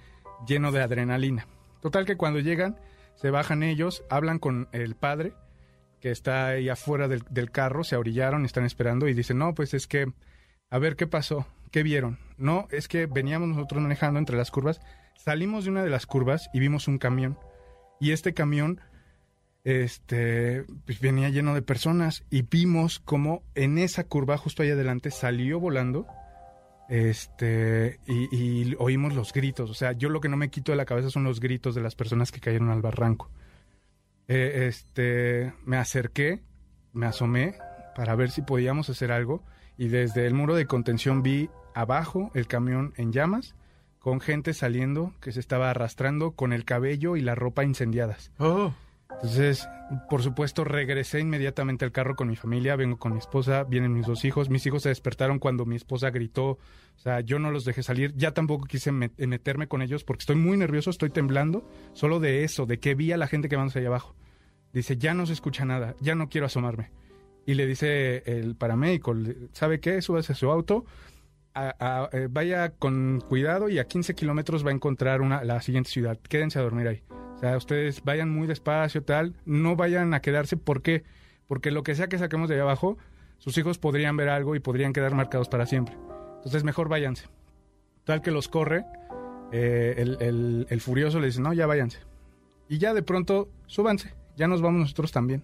[0.48, 1.48] lleno de adrenalina.
[1.82, 2.78] Total que cuando llegan,
[3.16, 5.34] se bajan ellos, hablan con el padre
[6.02, 9.74] que está ahí afuera del, del carro, se orillaron, están esperando y dicen, no, pues
[9.74, 10.08] es que,
[10.70, 12.20] a ver qué pasó, qué vieron.
[12.38, 14.82] No, es que veníamos nosotros manejando entre las curvas,
[15.16, 17.38] salimos de una de las curvas y vimos un camión.
[18.00, 18.82] Y este camión
[19.64, 25.10] este, pues venía lleno de personas y vimos como en esa curva justo ahí adelante
[25.12, 26.06] salió volando
[26.88, 29.70] este y, y oímos los gritos.
[29.70, 31.82] O sea, yo lo que no me quito de la cabeza son los gritos de
[31.82, 33.32] las personas que cayeron al barranco.
[34.28, 36.42] Eh, este, me acerqué,
[36.94, 37.56] me asomé
[37.96, 39.44] para ver si podíamos hacer algo
[39.78, 43.56] y desde el muro de contención vi abajo el camión en llamas
[44.00, 48.32] con gente saliendo que se estaba arrastrando con el cabello y la ropa incendiadas.
[48.38, 48.72] Oh.
[49.12, 49.68] Entonces,
[50.10, 54.06] por supuesto, regresé inmediatamente al carro con mi familia, vengo con mi esposa, vienen mis
[54.08, 56.60] dos hijos, mis hijos se despertaron cuando mi esposa gritó, o
[56.98, 60.36] sea, yo no los dejé salir, ya tampoco quise met- meterme con ellos porque estoy
[60.36, 63.76] muy nervioso, estoy temblando, solo de eso, de que vi a la gente que vamos
[63.76, 64.16] allá abajo.
[64.74, 66.92] Dice, ya no se escucha nada, ya no quiero asomarme.
[67.46, 69.16] Y le dice el paramédico,
[69.52, 70.02] ¿sabe qué?
[70.02, 70.86] Súbase a su auto,
[71.56, 76.18] eh, vaya con cuidado y a 15 kilómetros va a encontrar una, la siguiente ciudad,
[76.18, 77.04] quédense a dormir ahí.
[77.36, 81.04] O sea, ustedes vayan muy despacio, tal, no vayan a quedarse, ¿por qué?
[81.48, 82.98] Porque lo que sea que saquemos de ahí abajo,
[83.38, 85.96] sus hijos podrían ver algo y podrían quedar marcados para siempre.
[86.38, 87.28] Entonces, mejor váyanse.
[88.06, 88.86] Tal que los corre,
[89.52, 92.00] eh, el, el- el furioso le dice, no, ya váyanse.
[92.70, 95.44] Y ya de pronto, súbanse, ya nos vamos nosotros también.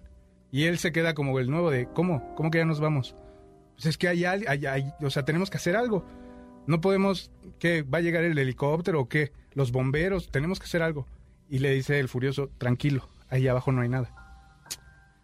[0.52, 2.34] Y él se queda como el nuevo de, ¿cómo?
[2.36, 3.16] ¿Cómo que ya nos vamos?
[3.74, 6.06] Pues es que hay, hay- o sea, tenemos que hacer algo.
[6.68, 7.82] No podemos, ¿qué?
[7.82, 9.32] ¿Va a llegar el helicóptero o qué?
[9.54, 11.06] Los bomberos, tenemos que hacer algo.
[11.48, 14.14] Y le dice el furioso, tranquilo, ahí abajo no hay nada.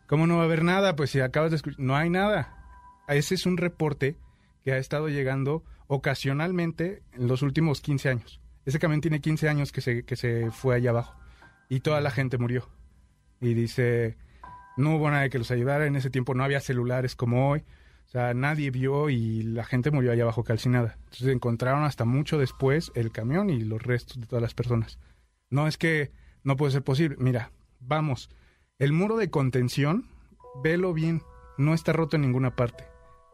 [0.08, 0.96] ¿Cómo no va a haber nada?
[0.96, 2.56] Pues si acabas de escuchar, no hay nada.
[3.06, 4.16] Ese es un reporte
[4.64, 8.40] que ha estado llegando ocasionalmente en los últimos 15 años.
[8.64, 11.14] Ese camión tiene 15 años que se, que se fue allá abajo
[11.68, 12.68] y toda la gente murió.
[13.40, 14.16] Y dice,
[14.78, 17.64] no hubo nadie que los ayudara, en ese tiempo no había celulares como hoy,
[18.06, 20.96] o sea, nadie vio y la gente murió allá abajo calcinada.
[21.04, 24.98] Entonces encontraron hasta mucho después el camión y los restos de todas las personas.
[25.50, 26.10] No es que
[26.42, 27.16] no puede ser posible.
[27.18, 28.30] Mira, vamos,
[28.78, 30.06] el muro de contención,
[30.62, 31.22] velo bien,
[31.58, 32.84] no está roto en ninguna parte.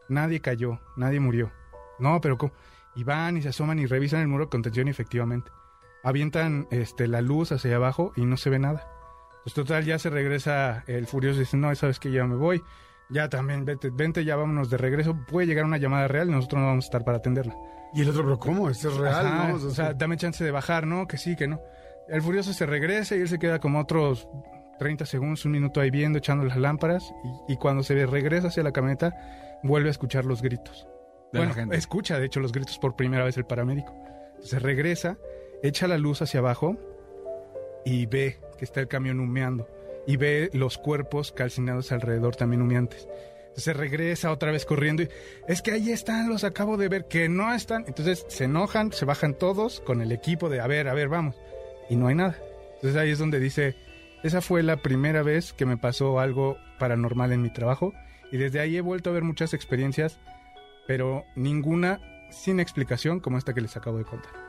[0.09, 1.51] Nadie cayó, nadie murió.
[1.99, 2.51] No, pero ¿cómo?
[2.95, 5.51] Y van y se asoman y revisan el muro de contención y efectivamente.
[6.03, 8.94] Avientan este, la luz hacia abajo y no se ve nada.
[9.45, 12.63] Pues total, ya se regresa el furioso y dice, no, sabes que ya me voy.
[13.11, 15.15] Ya también, vete, vente, ya vámonos de regreso.
[15.27, 17.55] Puede llegar una llamada real y nosotros no vamos a estar para atenderla.
[17.93, 18.71] Y el otro, pero ¿cómo?
[18.71, 19.55] Esto es real, Ajá, ¿no?
[19.57, 21.07] o sea, dame chance de bajar, ¿no?
[21.07, 21.61] Que sí, que no.
[22.09, 24.27] El furioso se regresa y él se queda como otros
[24.79, 27.13] 30 segundos, un minuto ahí viendo, echando las lámparas.
[27.47, 29.13] Y, y cuando se regresa hacia la camioneta,
[29.61, 30.87] vuelve a escuchar los gritos.
[31.31, 31.75] De la bueno, gente.
[31.75, 33.93] escucha, de hecho, los gritos por primera vez el paramédico.
[34.29, 35.17] Entonces regresa,
[35.61, 36.77] echa la luz hacia abajo
[37.85, 39.67] y ve que está el camión humeando.
[40.07, 43.07] Y ve los cuerpos calcinados alrededor también humeantes.
[43.55, 45.09] Entonces regresa otra vez corriendo y
[45.47, 47.85] es que ahí están, los acabo de ver, que no están.
[47.87, 51.35] Entonces se enojan, se bajan todos con el equipo de a ver, a ver, vamos.
[51.89, 52.37] Y no hay nada.
[52.75, 53.75] Entonces ahí es donde dice,
[54.23, 57.93] esa fue la primera vez que me pasó algo paranormal en mi trabajo
[58.31, 60.19] y desde ahí he vuelto a ver muchas experiencias,
[60.85, 64.44] pero ninguna sin explicación como esta que les acabo de contar.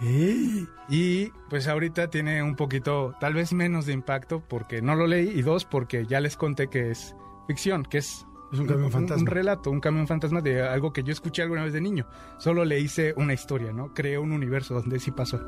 [0.00, 0.66] ¿Qué?
[0.88, 5.28] Y pues ahorita tiene un poquito, tal vez menos de impacto porque no lo leí
[5.28, 7.14] y dos porque ya les conté que es
[7.46, 9.22] ficción, que es Es un camión fantasma.
[9.22, 12.06] Un, relato, un camión fantasma de algo que yo escuché alguna vez de niño.
[12.38, 13.94] Solo le hice una historia, ¿no?
[13.94, 15.40] Creé un universo donde sí pasó.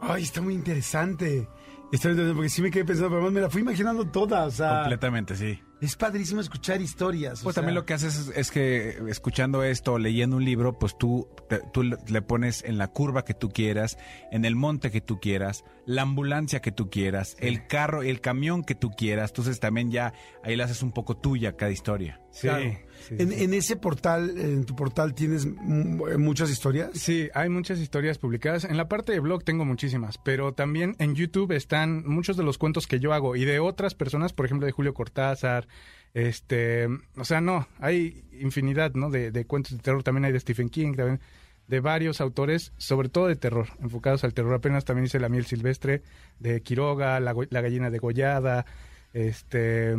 [0.00, 1.48] Ay, está muy interesante.
[1.90, 4.44] Está muy interesante porque sí me quedé pensando, pero además me la fui imaginando toda,
[4.44, 4.80] o sea...
[4.80, 5.58] Completamente, sí.
[5.80, 7.42] Es padrísimo escuchar historias.
[7.42, 11.28] Pues también lo que haces es, es, que escuchando esto, leyendo un libro, pues tú,
[11.48, 13.98] te, tú le pones en la curva que tú quieras,
[14.30, 17.46] en el monte que tú quieras, la ambulancia que tú quieras, sí.
[17.46, 19.30] el carro, el camión que tú quieras.
[19.30, 22.20] Entonces también ya ahí la haces un poco tuya cada historia.
[22.30, 22.48] Sí.
[22.48, 22.78] Claro.
[23.08, 26.90] Sí, en, en, ese portal, en tu portal, ¿tienes muchas historias?
[26.94, 28.64] Sí, hay muchas historias publicadas.
[28.64, 32.58] En la parte de blog tengo muchísimas, pero también en YouTube están muchos de los
[32.58, 35.68] cuentos que yo hago y de otras personas, por ejemplo, de Julio Cortázar.
[36.14, 39.10] Este, o sea, no, hay infinidad, ¿no?
[39.10, 40.02] De, de cuentos de terror.
[40.02, 41.20] También hay de Stephen King, también
[41.68, 44.54] de varios autores, sobre todo de terror, enfocados al terror.
[44.54, 46.02] Apenas también hice La miel silvestre
[46.38, 48.66] de Quiroga, La, la gallina degollada,
[49.12, 49.94] este,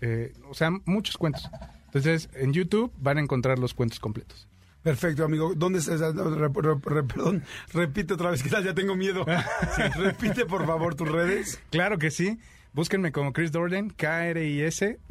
[0.00, 1.48] eh, o sea, muchos cuentos.
[1.94, 4.46] Entonces, en YouTube van a encontrar los cuentos completos.
[4.82, 5.52] Perfecto, amigo.
[5.54, 6.00] ¿Dónde estás?
[6.00, 9.26] Re, re, re, perdón, repite otra vez, que ya tengo miedo.
[9.76, 11.60] Sí, repite, por favor, tus redes.
[11.70, 12.38] Claro que sí.
[12.72, 15.02] Búsquenme como Chris Durden, K-R-I-S-D-U-R-D-N.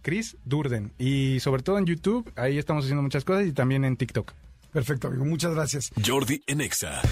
[0.00, 0.92] Chris Durden.
[0.96, 4.32] Y sobre todo en YouTube, ahí estamos haciendo muchas cosas y también en TikTok.
[4.72, 5.24] Perfecto, amigo.
[5.24, 5.90] Muchas gracias.
[6.04, 7.02] Jordi Enexa.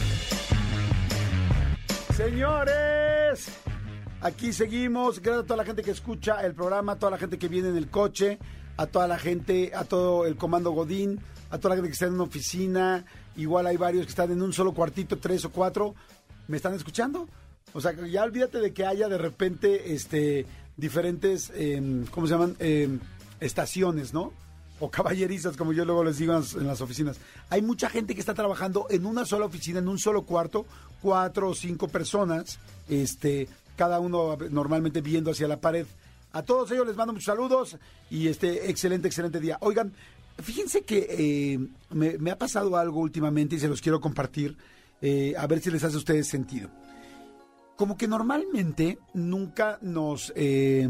[2.16, 3.50] Señores,
[4.24, 5.20] aquí seguimos.
[5.20, 7.68] Gracias a toda la gente que escucha el programa, a toda la gente que viene
[7.68, 8.38] en el coche,
[8.76, 12.06] a toda la gente, a todo el comando Godín, a toda la gente que está
[12.06, 13.04] en una oficina.
[13.36, 15.94] Igual hay varios que están en un solo cuartito, tres o cuatro.
[16.48, 17.28] ¿Me están escuchando?
[17.74, 22.56] O sea, ya olvídate de que haya de repente este, diferentes, eh, ¿cómo se llaman?
[22.60, 22.98] Eh,
[23.40, 24.32] estaciones, ¿no?
[24.80, 27.18] O caballerizas, como yo luego les digo en las, oficinas.
[27.50, 30.66] Hay mucha gente que está trabajando en una sola oficina, en un solo cuarto,
[31.00, 32.58] cuatro o cinco personas,
[32.88, 35.86] este, cada uno normalmente viendo hacia la pared.
[36.32, 37.76] A todos ellos les mando muchos saludos
[38.10, 39.58] y este excelente, excelente día.
[39.60, 39.92] Oigan,
[40.42, 41.58] fíjense que eh,
[41.90, 44.56] me, ha pasado algo últimamente y se los quiero compartir,
[45.00, 46.70] eh, a ver si les hace a ustedes sentido
[47.76, 50.32] como que normalmente nunca nos...
[50.36, 50.88] Eh,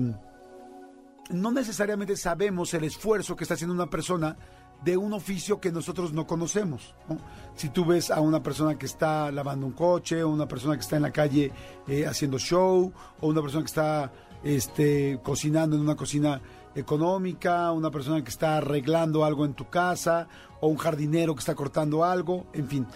[1.30, 4.36] no necesariamente sabemos el esfuerzo que está haciendo una persona
[4.84, 6.94] de un oficio que nosotros no conocemos.
[7.08, 7.18] ¿no?
[7.56, 10.82] Si tú ves a una persona que está lavando un coche, o una persona que
[10.82, 11.50] está en la calle
[11.88, 16.40] eh, haciendo show, o una persona que está este, cocinando en una cocina
[16.74, 20.28] económica, una persona que está arreglando algo en tu casa,
[20.60, 22.86] o un jardinero que está cortando algo, en fin.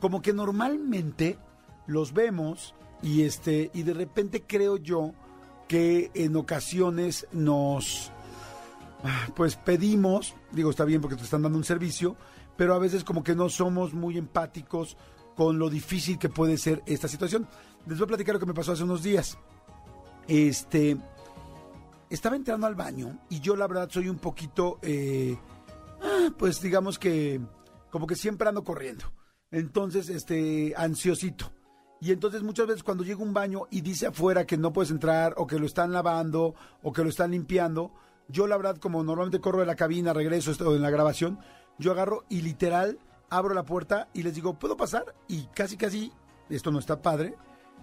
[0.00, 1.38] Como que normalmente
[1.86, 5.12] los vemos y este y de repente creo yo
[5.68, 8.12] que en ocasiones nos
[9.34, 12.16] pues pedimos digo está bien porque te están dando un servicio
[12.56, 14.96] pero a veces como que no somos muy empáticos
[15.34, 17.46] con lo difícil que puede ser esta situación.
[17.86, 19.38] Les voy a platicar lo que me pasó hace unos días.
[20.26, 20.96] Este
[22.08, 25.36] estaba entrando al baño y yo la verdad soy un poquito eh,
[26.38, 27.40] pues digamos que
[27.90, 29.04] como que siempre ando corriendo.
[29.50, 31.52] Entonces este ansiosito.
[32.00, 35.34] Y entonces muchas veces cuando llega un baño y dice afuera que no puedes entrar
[35.36, 37.92] o que lo están lavando o que lo están limpiando,
[38.28, 41.38] yo la verdad como normalmente corro de la cabina, regreso esto en la grabación,
[41.78, 42.98] yo agarro y literal
[43.30, 45.14] abro la puerta y les digo, ¿puedo pasar?
[45.28, 46.12] Y casi casi,
[46.48, 47.34] esto no está padre,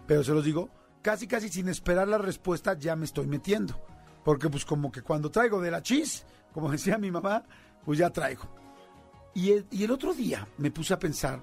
[0.07, 0.69] pero se los digo,
[1.01, 3.79] casi casi sin esperar la respuesta ya me estoy metiendo.
[4.23, 7.43] Porque pues como que cuando traigo de la chis, como decía mi mamá,
[7.85, 8.43] pues ya traigo.
[9.33, 11.41] Y el, y el otro día me puse a pensar,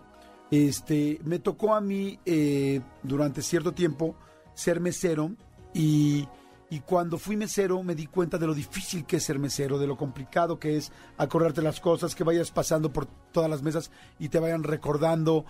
[0.51, 4.15] este, me tocó a mí eh, durante cierto tiempo
[4.55, 5.33] ser mesero
[5.75, 6.27] y,
[6.71, 9.87] y, cuando fui mesero me di cuenta de lo difícil que es ser mesero, de
[9.87, 14.29] lo complicado que es acordarte las cosas, que vayas pasando por todas las mesas y
[14.29, 15.45] te vayan recordando,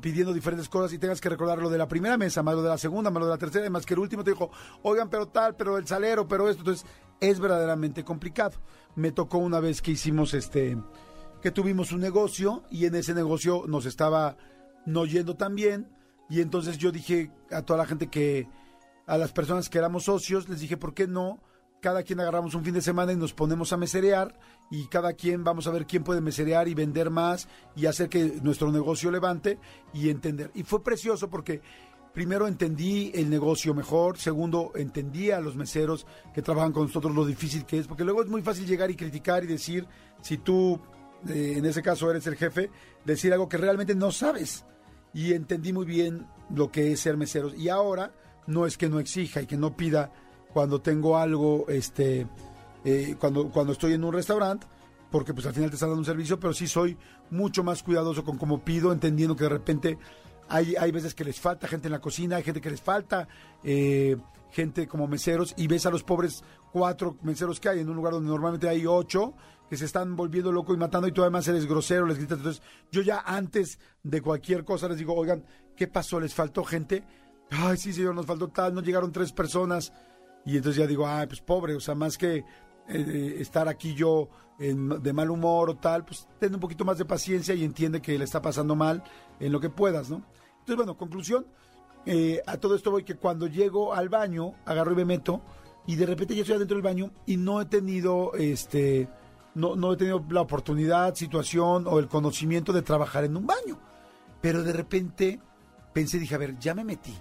[0.00, 2.68] pidiendo diferentes cosas y tengas que recordar lo de la primera mesa, más lo de
[2.68, 4.50] la segunda, más lo de la tercera, más que el último te dijo,
[4.82, 6.86] oigan, pero tal, pero el salero, pero esto, entonces
[7.20, 8.58] es verdaderamente complicado.
[8.96, 10.76] Me tocó una vez que hicimos este
[11.40, 14.36] que tuvimos un negocio y en ese negocio nos estaba
[14.84, 15.88] no yendo tan bien
[16.28, 18.46] y entonces yo dije a toda la gente que
[19.10, 21.40] a las personas que éramos socios les dije por qué no
[21.80, 24.38] cada quien agarramos un fin de semana y nos ponemos a meserear
[24.70, 28.38] y cada quien vamos a ver quién puede meserear y vender más y hacer que
[28.42, 29.58] nuestro negocio levante
[29.92, 30.52] y entender.
[30.54, 31.60] Y fue precioso porque
[32.14, 37.26] primero entendí el negocio mejor, segundo entendí a los meseros que trabajan con nosotros lo
[37.26, 39.88] difícil que es, porque luego es muy fácil llegar y criticar y decir
[40.22, 40.80] si tú
[41.28, 42.70] eh, en ese caso eres el jefe,
[43.04, 44.64] decir algo que realmente no sabes.
[45.12, 47.52] Y entendí muy bien lo que es ser mesero.
[47.52, 48.12] Y ahora
[48.50, 50.12] no es que no exija y que no pida
[50.52, 52.26] cuando tengo algo, este,
[52.84, 54.66] eh, cuando, cuando estoy en un restaurante,
[55.10, 56.96] porque pues al final te están dando un servicio, pero sí soy
[57.30, 59.98] mucho más cuidadoso con cómo pido, entendiendo que de repente
[60.48, 63.28] hay, hay veces que les falta gente en la cocina, hay gente que les falta
[63.62, 64.16] eh,
[64.50, 68.12] gente como meseros y ves a los pobres cuatro meseros que hay en un lugar
[68.12, 69.34] donde normalmente hay ocho
[69.68, 72.38] que se están volviendo locos y matando y tú además eres grosero, les gritas.
[72.38, 75.44] Entonces, yo ya antes de cualquier cosa les digo, oigan,
[75.76, 76.18] ¿qué pasó?
[76.18, 77.04] ¿Les faltó gente?
[77.50, 79.92] Ay, sí, señor, nos faltó tal, no llegaron tres personas.
[80.44, 82.44] Y entonces ya digo, ah, pues pobre, o sea, más que
[82.88, 87.06] eh, estar aquí yo de mal humor o tal, pues ten un poquito más de
[87.06, 89.02] paciencia y entiende que le está pasando mal
[89.38, 90.16] en lo que puedas, ¿no?
[90.58, 91.46] Entonces, bueno, conclusión,
[92.04, 95.40] eh, a todo esto voy que cuando llego al baño, agarro y me meto,
[95.86, 99.08] y de repente ya estoy adentro del baño y no he tenido, este,
[99.54, 103.78] no, no he tenido la oportunidad, situación o el conocimiento de trabajar en un baño.
[104.42, 105.40] Pero de repente
[105.94, 107.14] pensé, dije, a ver, ya me metí,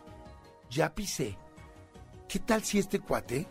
[0.69, 1.37] ya pisé.
[2.27, 3.47] ¿Qué tal si este cuate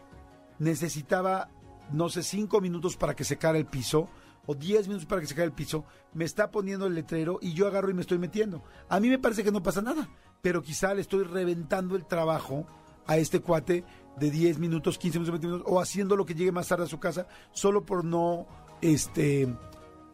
[0.59, 1.51] necesitaba,
[1.93, 4.09] no sé, cinco minutos para que secara el piso?
[4.51, 7.67] o 10 minutos para que se el piso, me está poniendo el letrero y yo
[7.67, 8.65] agarro y me estoy metiendo.
[8.89, 10.09] A mí me parece que no pasa nada,
[10.41, 12.67] pero quizá le estoy reventando el trabajo
[13.07, 13.85] a este cuate
[14.19, 16.89] de 10 minutos, 15 minutos, 20 minutos, o haciendo lo que llegue más tarde a
[16.89, 18.47] su casa, solo por no
[18.81, 19.55] este,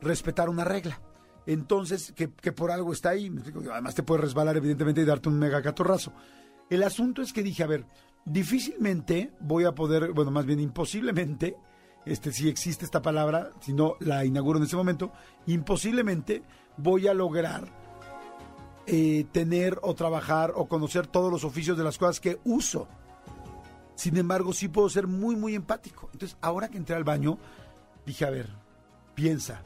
[0.00, 1.00] respetar una regla.
[1.46, 3.32] Entonces, que, que por algo está ahí,
[3.70, 6.12] además te puede resbalar evidentemente y darte un mega catorrazo.
[6.70, 7.86] El asunto es que dije, a ver,
[8.24, 11.56] difícilmente voy a poder, bueno, más bien imposiblemente,
[12.06, 15.12] este, si existe esta palabra, si no la inauguro en ese momento,
[15.46, 16.42] imposiblemente
[16.76, 17.66] voy a lograr
[18.86, 22.88] eh, tener o trabajar o conocer todos los oficios de las cosas que uso.
[23.94, 26.10] Sin embargo, sí puedo ser muy, muy empático.
[26.12, 27.38] Entonces, ahora que entré al baño,
[28.04, 28.50] dije, a ver,
[29.14, 29.62] piensa.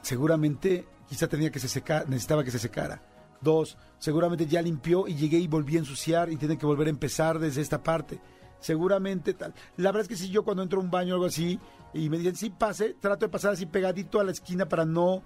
[0.00, 3.02] Seguramente, quizá tenía que se secar, necesitaba que se secara.
[3.40, 6.90] Dos, seguramente ya limpió y llegué y volví a ensuciar y tiene que volver a
[6.90, 8.20] empezar desde esta parte.
[8.60, 9.54] Seguramente tal.
[9.76, 11.58] La verdad es que si yo cuando entro a un baño o algo así
[11.94, 15.22] y me dicen, sí, pase, trato de pasar así pegadito a la esquina para no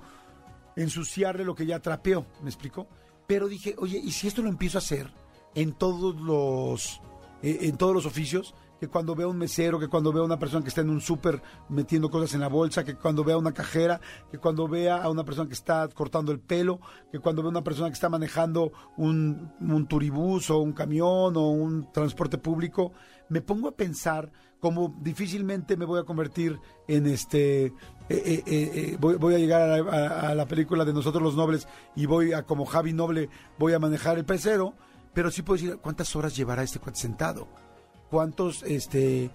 [0.77, 2.87] ensuciarle lo que ya trapeó, ¿me explico?
[3.27, 5.11] Pero dije, oye, ¿y si esto lo empiezo a hacer
[5.55, 7.01] en todos los,
[7.43, 8.55] eh, en todos los oficios?
[8.83, 10.91] Que cuando veo a un mesero, que cuando veo a una persona que está en
[10.91, 14.97] un súper metiendo cosas en la bolsa, que cuando vea una cajera, que cuando vea
[15.01, 16.81] a una persona que está cortando el pelo,
[17.13, 21.51] que cuando vea una persona que está manejando un, un turibús o un camión o
[21.51, 22.91] un transporte público,
[23.29, 27.73] me pongo a pensar cómo difícilmente me voy a convertir en este eh,
[28.09, 32.07] eh, eh, voy, a llegar a, a- a la película de nosotros los nobles y
[32.07, 33.29] voy a como Javi Noble
[33.61, 34.75] voy a manejar el pecero
[35.15, 37.47] pero sí puedo decir cuántas horas llevará este cuate sentado
[38.13, 39.31] cuántos este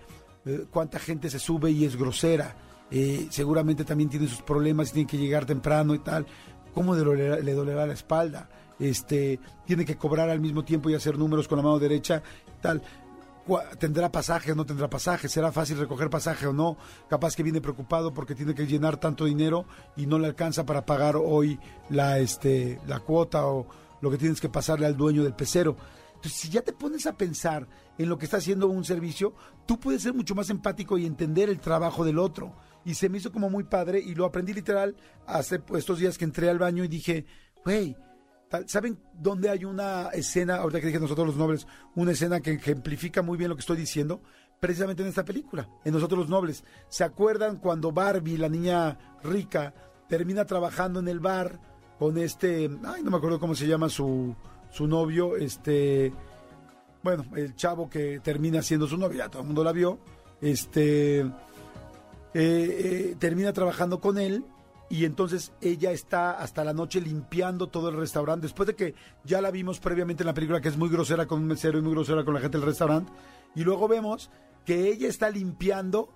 [0.45, 2.55] eh, cuánta gente se sube y es grosera
[2.89, 6.25] Eh, seguramente también tiene sus problemas tiene que llegar temprano y tal
[6.73, 8.47] cómo le dolerá, le dolerá la espalda
[8.79, 12.23] este tiene que cobrar al mismo tiempo y hacer números con la mano derecha
[12.61, 12.81] tal
[13.79, 15.29] ¿Tendrá pasaje o no tendrá pasaje?
[15.29, 16.75] ¿Será fácil recoger pasaje o no?
[17.09, 20.85] Capaz que viene preocupado porque tiene que llenar tanto dinero y no le alcanza para
[20.85, 21.57] pagar hoy
[21.89, 23.65] la, este, la cuota o
[24.01, 25.77] lo que tienes que pasarle al dueño del pecero.
[26.17, 29.79] Entonces, si ya te pones a pensar en lo que está haciendo un servicio, tú
[29.79, 32.55] puedes ser mucho más empático y entender el trabajo del otro.
[32.83, 36.17] Y se me hizo como muy padre y lo aprendí literal hace pues, estos días
[36.17, 37.25] que entré al baño y dije,
[37.63, 37.95] güey,
[38.65, 43.21] ¿Saben dónde hay una escena, ahorita que dije nosotros los nobles, una escena que ejemplifica
[43.21, 44.21] muy bien lo que estoy diciendo?
[44.57, 46.63] Precisamente en esta película, en Nosotros los Nobles.
[46.87, 49.73] ¿Se acuerdan cuando Barbie, la niña rica,
[50.07, 51.59] termina trabajando en el bar
[51.99, 54.33] con este, ay, no me acuerdo cómo se llama su,
[54.69, 56.13] su novio, este,
[57.03, 59.99] bueno, el chavo que termina siendo su novio, ya todo el mundo la vio,
[60.41, 61.31] este, eh,
[62.33, 64.45] eh, termina trabajando con él
[64.89, 68.45] y entonces ella está hasta la noche limpiando todo el restaurante.
[68.45, 71.41] Después de que ya la vimos previamente en la película, que es muy grosera con
[71.41, 73.11] un mesero y muy grosera con la gente del restaurante,
[73.55, 74.29] y luego vemos
[74.65, 76.09] que ella está limpiando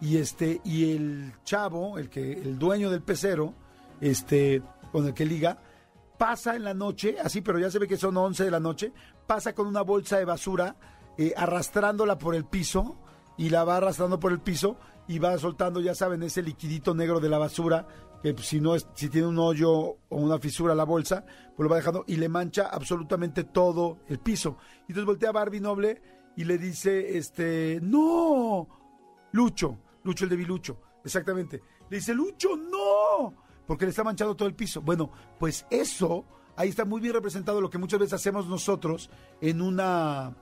[0.00, 3.54] y este y el chavo, el que el dueño del pecero,
[4.00, 5.58] este con el que liga,
[6.18, 8.92] pasa en la noche, así, pero ya se ve que son 11 de la noche,
[9.26, 10.76] pasa con una bolsa de basura,
[11.18, 12.96] eh, arrastrándola por el piso,
[13.36, 17.20] y la va arrastrando por el piso, y va soltando, ya saben, ese liquidito negro
[17.20, 17.86] de la basura,
[18.22, 21.24] que pues, si no es, si tiene un hoyo o una fisura la bolsa,
[21.54, 24.56] pues lo va dejando, y le mancha absolutamente todo el piso.
[24.88, 26.02] Y entonces voltea a Barbie Noble
[26.36, 28.68] y le dice, este, no,
[29.32, 31.62] Lucho, Lucho el de Bilucho, exactamente.
[31.88, 34.80] Le dice, Lucho, no, porque le está manchando todo el piso.
[34.80, 36.24] Bueno, pues eso,
[36.56, 40.34] ahí está muy bien representado lo que muchas veces hacemos nosotros en una...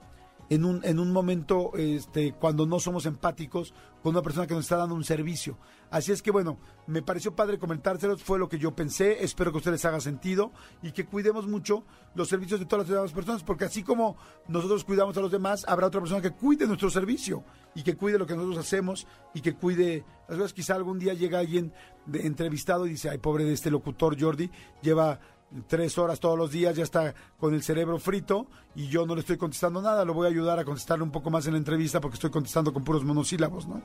[0.49, 4.65] En un, en un momento este, cuando no somos empáticos con una persona que nos
[4.65, 5.57] está dando un servicio.
[5.89, 9.57] Así es que bueno, me pareció padre comentárselos, fue lo que yo pensé, espero que
[9.57, 10.51] a ustedes haga sentido
[10.83, 14.15] y que cuidemos mucho los servicios de todas las demás personas, porque así como
[14.47, 18.19] nosotros cuidamos a los demás, habrá otra persona que cuide nuestro servicio y que cuide
[18.19, 20.53] lo que nosotros hacemos y que cuide las cosas.
[20.53, 21.73] Quizá algún día llega alguien
[22.13, 25.19] entrevistado y dice, ay, pobre de este locutor Jordi, lleva
[25.67, 29.21] tres horas todos los días, ya está con el cerebro frito y yo no le
[29.21, 32.01] estoy contestando nada, lo voy a ayudar a contestarle un poco más en la entrevista
[32.01, 33.81] porque estoy contestando con puros monosílabos, ¿no?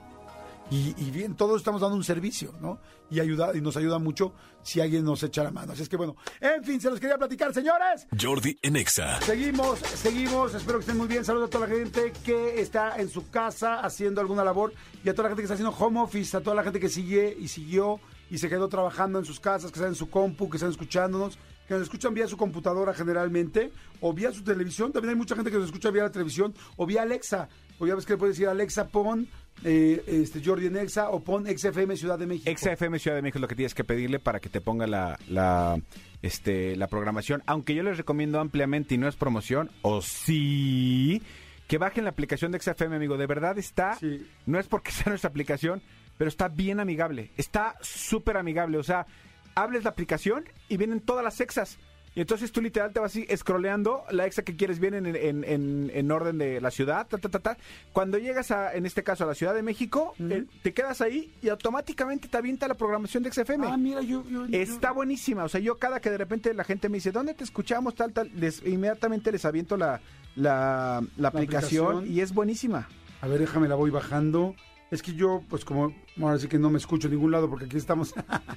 [0.70, 2.78] Y, y bien, todos estamos dando un servicio, ¿no?
[3.10, 4.32] Y ayuda, y nos ayuda mucho
[4.62, 5.72] si alguien nos echa la mano.
[5.72, 8.06] Así es que bueno, en fin, se los quería platicar, señores.
[8.18, 9.20] Jordi en Exa.
[9.22, 10.54] Seguimos, seguimos.
[10.54, 11.24] Espero que estén muy bien.
[11.24, 15.12] Saludos a toda la gente que está en su casa haciendo alguna labor y a
[15.12, 17.48] toda la gente que está haciendo home office, a toda la gente que sigue y
[17.48, 17.98] siguió
[18.30, 21.38] y se quedó trabajando en sus casas, que están en su compu, que están escuchándonos,
[21.66, 23.70] que nos escuchan vía su computadora generalmente
[24.00, 24.92] o vía su televisión.
[24.92, 27.48] También hay mucha gente que nos escucha vía la televisión o vía Alexa.
[27.78, 29.26] O ya ves que le puedes decir Alexa, pon
[29.64, 32.50] eh, este, Jordi en Exa o pon XFM Ciudad de México.
[32.56, 35.18] XFM Ciudad de México es lo que tienes que pedirle para que te ponga la,
[35.28, 35.80] la,
[36.22, 37.42] este, la programación.
[37.46, 41.22] Aunque yo les recomiendo ampliamente y no es promoción, o sí,
[41.68, 43.16] que bajen la aplicación de XFM, amigo.
[43.16, 44.26] De verdad está, Sí.
[44.46, 45.80] no es porque sea nuestra aplicación,
[46.20, 47.30] pero está bien amigable.
[47.38, 48.76] Está súper amigable.
[48.76, 49.06] O sea,
[49.54, 51.78] hables la aplicación y vienen todas las exas.
[52.14, 55.44] Y entonces tú literal te vas así scrolleando, la exa que quieres viene en, en,
[55.44, 57.56] en- en orden de la ciudad, ta, ta, ta, ta.
[57.94, 61.32] Cuando llegas a, en este caso, a la Ciudad de México, eh, te quedas ahí
[61.40, 63.66] y automáticamente te avienta la programación de XFM.
[63.66, 64.22] Ah, mira, yo...
[64.28, 67.12] yo- yo- Está buenísima, o sea, yo cada que de repente la gente me dice,
[67.12, 67.94] ¿dónde te escuchamos?
[67.94, 70.00] Tal, tal, les, inmediatamente les aviento la,
[70.36, 72.12] la, la aplicación, aplicación.
[72.14, 72.88] y es buenísima.
[73.22, 74.54] A ver, déjame, la voy bajando.
[74.90, 77.66] Es que yo, pues como ahora sí que no me escucho en ningún lado porque
[77.66, 78.12] aquí estamos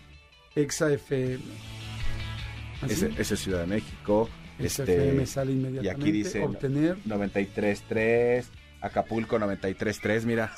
[0.55, 1.43] Exa FM.
[2.81, 2.93] ¿Así?
[2.93, 4.29] Ese, ese es Ciudad de México.
[4.59, 6.01] Exa este, FM sale y inmediatamente.
[6.01, 6.97] aquí dice obtener.
[7.05, 8.45] 93.3,
[8.81, 10.55] Acapulco 93.3, mira.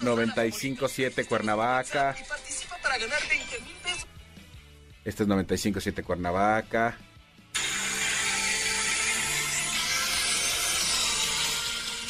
[0.00, 2.14] 95.7 Cuernavaca.
[2.18, 4.06] Y participa para ganar 20 mil pesos.
[5.04, 6.98] Este es 95.7 Cuernavaca.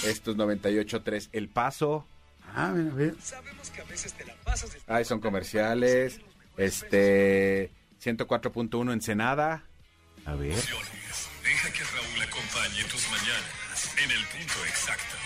[0.04, 2.06] Esto es 98.3 El Paso.
[2.54, 3.14] Ah, mira, a ver.
[3.20, 4.80] Sabemos que a veces te la pasas de...
[4.88, 6.20] Ahí son comerciales.
[6.56, 7.70] Este
[8.02, 9.64] 104.1 Ensenada.
[10.26, 10.54] A ver.
[10.54, 15.16] Deja que Raúl acompañe tus mañanas en el punto exacto.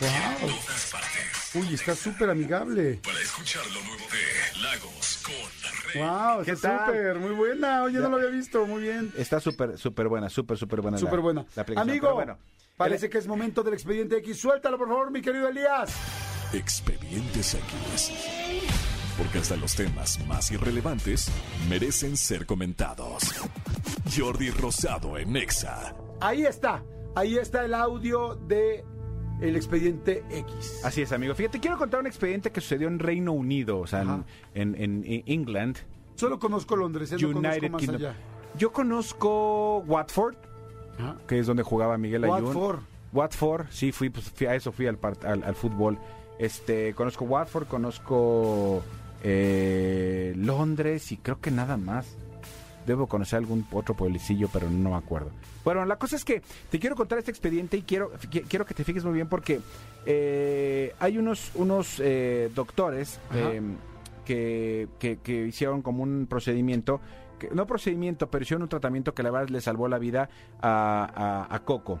[0.00, 0.48] Wow.
[0.50, 1.50] Todas partes.
[1.54, 3.00] Uy, está súper amigable.
[3.04, 6.02] Para escuchar lo nuevo de Lagos con Rey.
[6.02, 6.86] Wow, ¿Qué está tal?
[6.88, 7.82] súper, muy buena.
[7.84, 9.12] Oye, no lo había visto, muy bien.
[9.16, 10.96] Está súper, súper buena, súper, súper buena.
[10.96, 11.46] la- Súper buena.
[11.54, 11.88] la aplicación.
[11.90, 12.38] Amigo, Pero bueno,
[12.76, 14.38] parece que es momento del expediente X.
[14.38, 15.94] Suéltalo, por favor, mi querido Elías.
[16.52, 18.12] Expedientes X.
[19.18, 21.30] Porque hasta los temas más irrelevantes
[21.68, 23.22] merecen ser comentados.
[24.16, 25.94] Jordi Rosado en Exa.
[26.20, 26.82] Ahí está.
[27.14, 28.84] Ahí está el audio de
[29.40, 30.80] el expediente X.
[30.84, 31.34] Así es, amigo.
[31.34, 35.04] Fíjate, quiero contar un expediente que sucedió en Reino Unido, o sea, en, en, en-
[35.04, 35.78] en England,
[36.16, 37.96] Solo conozco Londres, no United conozco más Kingdom.
[37.96, 38.14] allá.
[38.56, 40.36] Yo conozco Watford,
[40.98, 41.16] Ajá.
[41.26, 42.44] que es donde jugaba Miguel Ayun.
[42.46, 42.78] Watford.
[43.12, 45.98] Watford, sí, fui, pues, fui a eso fui al, part- al, al fútbol.
[46.38, 48.82] Este, conozco Watford, conozco
[49.22, 52.06] eh, Londres y creo que nada más.
[52.86, 55.30] Debo conocer algún otro pueblecillo, pero no me acuerdo.
[55.64, 58.74] Bueno, la cosa es que te quiero contar este expediente y quiero, qui- quiero que
[58.74, 59.60] te fijes muy bien porque
[60.04, 63.18] eh, hay unos, unos eh, doctores
[64.26, 67.00] que, que- que hicieron como un procedimiento,
[67.38, 70.28] que- no procedimiento, pero hicieron un tratamiento que la verdad le salvó la vida
[70.60, 72.00] a, a- a Coco.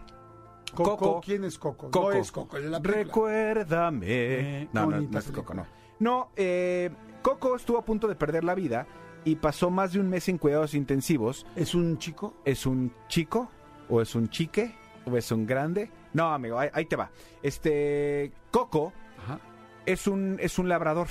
[0.74, 1.20] Coco, Coco.
[1.24, 1.90] ¿quién es Coco?
[1.90, 2.10] Coco.
[2.10, 3.04] No es Coco, es la película.
[3.04, 4.06] Recuérdame.
[4.08, 5.30] Eh, no, no, no es.
[5.30, 5.66] Coco, no.
[6.00, 6.90] No, eh,
[7.22, 8.86] Coco estuvo a punto de perder la vida
[9.24, 11.46] y pasó más de un mes en cuidados intensivos.
[11.54, 12.34] ¿Es un chico?
[12.44, 13.48] ¿Es un chico?
[13.88, 14.74] ¿O es un chique?
[15.06, 15.90] ¿O es un grande?
[16.12, 17.10] No, amigo, ahí, ahí te va.
[17.42, 19.38] Este, Coco Ajá.
[19.86, 21.06] es un, es un labrador.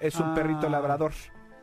[0.00, 1.12] Es un Ah, perrito labrador.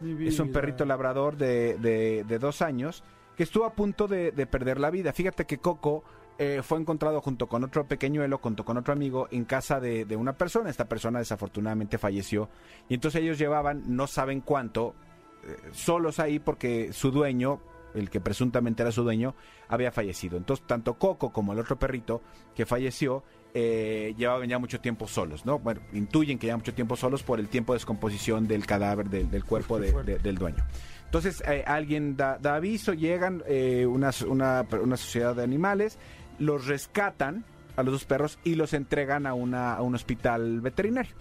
[0.01, 3.03] Mi Es un perrito labrador de, de- de dos años
[3.35, 5.13] que estuvo a punto de, de perder la vida.
[5.13, 6.03] Fíjate que Coco
[6.37, 10.15] eh, fue encontrado junto con otro pequeñuelo, junto con otro amigo, en casa de, de
[10.15, 10.69] una persona.
[10.69, 12.49] Esta persona desafortunadamente falleció.
[12.89, 14.95] Y entonces ellos llevaban no saben cuánto,
[15.43, 17.59] eh, solos ahí porque su dueño,
[17.93, 19.35] el que presuntamente era su dueño,
[19.69, 20.37] había fallecido.
[20.37, 22.21] Entonces tanto Coco como el otro perrito
[22.55, 23.23] que falleció
[23.53, 25.59] eh, llevaban ya mucho tiempo solos, ¿no?
[25.59, 29.43] Bueno, intuyen que llevan mucho tiempo solos por el tiempo de descomposición del cadáver del,
[29.43, 30.63] cuerpo del dueño.
[31.05, 35.97] Entonces eh, alguien da, aviso, llegan eh, una, una, sociedad de animales,
[36.39, 37.43] los rescatan
[37.75, 41.13] a los dos perros y los entregan a, una, a un hospital veterinario.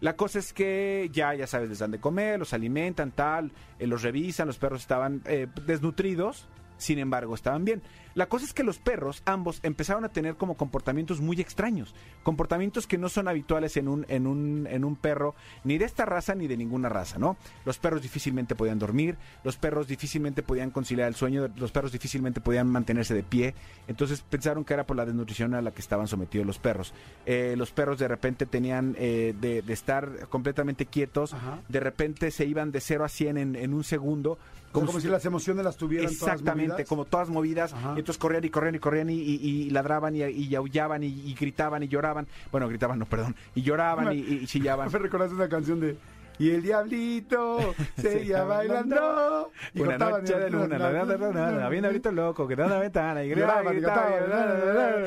[0.00, 3.86] La cosa es que ya, ya sabes, les dan de comer, los alimentan, tal, eh,
[3.86, 5.22] los revisan, los perros estaban
[5.66, 7.82] desnutridos, sin embargo, estaban bien.
[8.18, 11.94] La cosa es que los perros, ambos, empezaron a tener como comportamientos muy extraños,
[12.24, 16.04] comportamientos que no son habituales en un, en un, en un perro, ni de esta
[16.04, 17.36] raza ni de ninguna raza, ¿no?
[17.64, 22.40] Los perros difícilmente podían dormir, los perros difícilmente podían conciliar el sueño, los perros difícilmente
[22.40, 23.54] podían mantenerse de pie,
[23.86, 26.92] entonces pensaron que era por la desnutrición a la que estaban sometidos los perros.
[27.24, 31.60] Eh, los perros de repente tenían eh, de, de estar completamente quietos, Ajá.
[31.68, 34.38] de repente se iban de 0 a 100 en, en un segundo.
[34.72, 36.88] Como, como si las emociones las tuvieran todas Exactamente, movidas.
[36.88, 37.72] como todas movidas.
[37.72, 37.94] Ajá.
[38.16, 41.88] Corrían y corrían y corrían y, y- y ladraban y, y aullaban y, gritaban y
[41.88, 42.26] lloraban.
[42.50, 43.34] Bueno, gritaban, no, perdón.
[43.54, 44.90] Y lloraban y, chillaban.
[44.90, 45.96] Me recordaste una canción de
[46.38, 49.50] Y el diablito seguía bailando.
[49.74, 52.66] Y Una noche de luna, la la la la la, viendo ahorita loco, que da
[52.66, 55.02] una ventana y gritaba, Lloraban y gritaba, cantaban.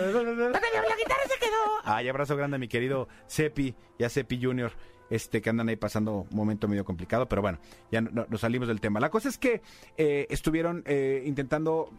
[0.51, 1.61] La guitarra se quedó.
[1.85, 4.71] Ay, abrazo grande a mi querido Cepi y a Cepi Junior,
[5.11, 7.59] este que andan ahí pasando un momento medio complicado, pero bueno,
[7.91, 8.99] ya no- no- nos salimos del tema.
[8.99, 9.61] La cosa es que
[9.97, 11.91] eh, estuvieron eh, intentando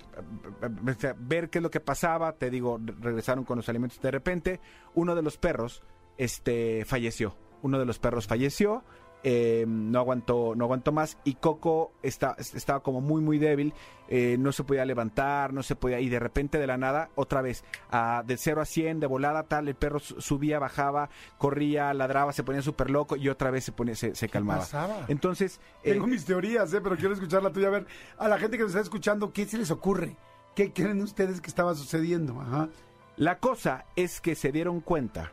[0.62, 4.10] eh, ver qué es lo que pasaba, te digo, re- regresaron con los alimentos de
[4.10, 4.60] repente,
[4.94, 5.82] uno de los perros
[6.18, 7.36] este falleció.
[7.62, 8.82] Uno de los perros falleció,
[9.24, 13.72] eh, no aguantó no aguantó más y Coco está, estaba como muy muy débil
[14.08, 17.40] eh, no se podía levantar no se podía y de repente de la nada otra
[17.40, 21.08] vez a, de 0 a 100 de volada tal el perro su- subía bajaba
[21.38, 25.04] corría ladraba se ponía súper loco y otra vez se ponía se, se calmaba pasaba?
[25.08, 27.68] entonces eh, Tengo mis teorías, pero quiero escuchar la tuya.
[27.68, 27.86] A ver,
[28.18, 30.16] a la gente que nos está escuchando, ¿qué se les ocurre?
[30.54, 32.40] ¿Qué creen ustedes que estaba sucediendo?
[32.40, 32.68] Ajá.
[33.16, 35.32] La cosa es que se dieron cuenta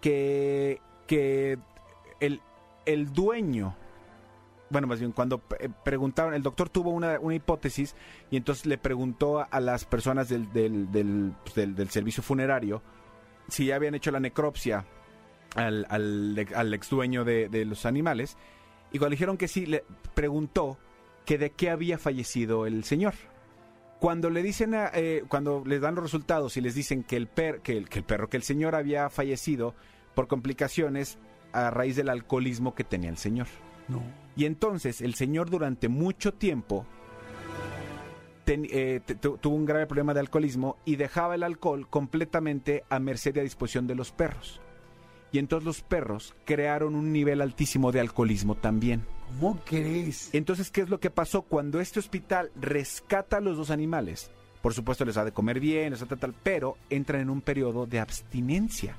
[0.00, 1.58] que, que
[2.20, 2.40] el,
[2.92, 3.74] el dueño,
[4.70, 7.94] bueno, más bien cuando eh, preguntaron, el doctor tuvo una, una hipótesis
[8.30, 12.82] y entonces le preguntó a las personas del, del, pues, del- del servicio funerario
[13.48, 14.84] si ya habían hecho la necropsia
[15.54, 18.36] al, al, al ex dueño de, los animales
[18.92, 19.84] y cuando dijeron que sí, le
[20.14, 20.76] preguntó
[21.24, 23.14] que de qué había fallecido el señor.
[24.00, 27.26] Cuando le dicen, a- eh, cuando les dan los resultados y les dicen que el,
[27.26, 29.74] per, que, el, que el perro, que el señor había fallecido
[30.14, 31.18] por complicaciones
[31.52, 33.46] a raíz del alcoholismo que tenía el señor.
[33.88, 34.02] No.
[34.36, 36.84] Y entonces el señor durante mucho tiempo
[38.44, 43.36] ten- eh, tuvo un grave problema de alcoholismo y dejaba el alcohol completamente a merced
[43.36, 44.60] y a disposición de los perros.
[45.30, 49.04] Y entonces los perros crearon un nivel altísimo de alcoholismo también.
[49.40, 50.30] ¿Cómo crees?
[50.32, 51.42] Entonces, ¿qué es lo que pasó?
[51.42, 54.30] Cuando este hospital rescata a los dos animales,
[54.62, 57.84] por supuesto les da de comer bien, les tal, tal, pero entran en un periodo
[57.84, 58.96] de abstinencia.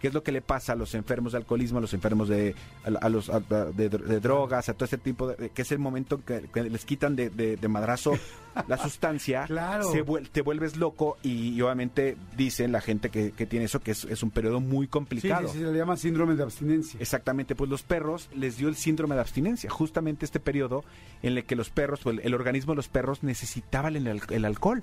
[0.00, 2.54] ¿Qué es lo que le pasa a los enfermos de alcoholismo, a los enfermos de,
[2.84, 5.50] a, a los, a- de, de drogas, a todo ese tipo de...
[5.50, 8.12] que es el momento que, que les quitan de, de- de madrazo
[8.68, 9.90] la sustancia, Claro.
[9.92, 13.90] se te vuelves loco y, y obviamente dicen la gente que, que tiene eso que
[13.90, 15.48] es, es un periodo muy complicado.
[15.48, 16.98] sí, sí, se le llama síndrome de abstinencia.
[17.00, 20.82] Exactamente, pues los perros les dio el síndrome de abstinencia, justamente este periodo
[21.22, 24.44] en el que los perros, o el, el organismo de los perros necesitaban el, el
[24.44, 24.82] alcohol,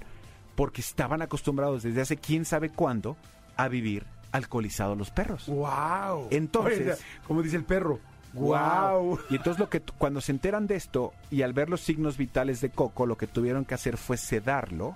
[0.56, 3.18] porque estaban acostumbrados desde hace quién sabe cuándo
[3.56, 4.06] a vivir
[4.38, 5.48] alcoholizados los perros.
[5.48, 6.28] ¡Wow!
[6.32, 8.00] Entonces- como dice el perro,
[8.34, 9.20] ¡Wow!
[9.30, 12.62] Y entonces lo que cuando se enteran de esto y al ver los signos vitales
[12.62, 14.96] de Coco, lo que tuvieron que hacer fue sedarlo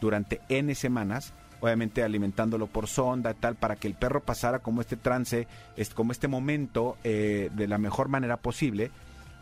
[0.00, 4.80] durante N semanas, obviamente alimentándolo por sonda y tal, para que el perro pasara como
[4.80, 5.46] este trance,
[5.94, 8.90] como este momento eh, de la mejor manera posible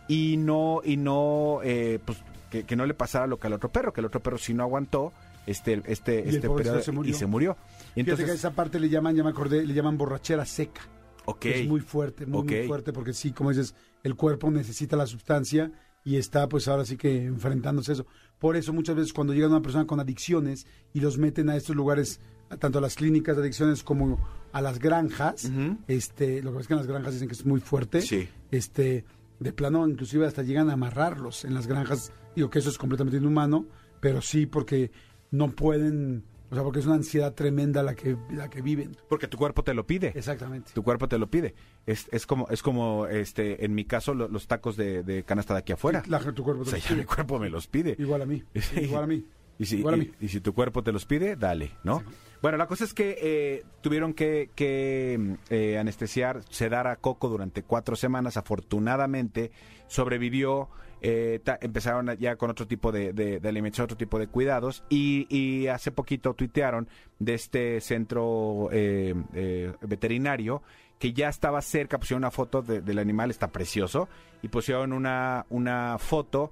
[0.09, 2.19] y no, y no, eh, pues
[2.51, 4.53] que, que no le pasara lo que al otro perro, que el otro perro si
[4.53, 5.13] no aguantó
[5.51, 7.11] este, este, Y este periodo se murió.
[7.11, 7.57] y se murió.
[7.95, 10.45] Y Fíjate que a entonces, esa parte le llaman, ya me acordé, le llaman borrachera
[10.45, 10.83] seca.
[11.25, 15.07] ok, Es muy fuerte, muy, muy fuerte, porque sí, como dices, el cuerpo necesita la
[15.07, 15.71] sustancia
[16.05, 18.07] y está pues ahora sí que enfrentándose a eso.
[18.39, 21.75] Por eso muchas veces cuando llega una persona con adicciones y los meten a estos
[21.77, 22.21] lugares,
[22.61, 24.19] tanto a las clínicas de adicciones como
[24.53, 25.51] a las granjas,
[25.87, 28.29] este, lo que pasa es que en las granjas dicen que es muy fuerte, Sí.
[28.51, 29.05] este,
[29.41, 33.19] de plano inclusive hasta llegan a amarrarlos en las granjas, digo que eso es completamente
[33.19, 33.67] inhumano,
[34.01, 34.91] pero sí porque
[35.31, 38.97] no pueden, o sea, porque es una ansiedad tremenda la que, la que viven.
[39.09, 40.13] porque tu cuerpo te lo pide.
[40.15, 40.73] Exactamente.
[40.75, 41.55] tu cuerpo te lo pide.
[41.87, 45.55] Es, es como, es como este, en mi caso, lo- los tacos de, de canasta
[45.55, 46.03] de aquí afuera.
[46.07, 47.97] La- tu cuerpo O te sea, los ya mi cuerpo me los pide.
[47.99, 48.43] Igual a mí.
[48.55, 48.81] Sí.
[48.81, 49.25] Igual a mí.
[49.61, 50.11] Y si, Igual a mí.
[50.21, 52.05] y si tu cuerpo te los pide, dale, ¿no?
[52.41, 57.65] Bueno, la cosa es que eh, tuvieron que, que, eh, anestesiar, sedar a Coco durante
[57.65, 58.37] cuatro semanas.
[58.37, 59.51] Afortunadamente
[59.89, 60.69] sobrevivió.
[61.01, 64.85] Eh, ta- empezaron ya con otro tipo de, de, de alimentación, otro tipo de cuidados.
[64.89, 66.89] Y, y hace poquito tuitearon
[67.19, 70.63] de este centro eh, eh, veterinario
[70.99, 74.09] que ya estaba cerca, pusieron una foto de- del animal, está precioso,
[74.43, 76.51] y pusieron una, una foto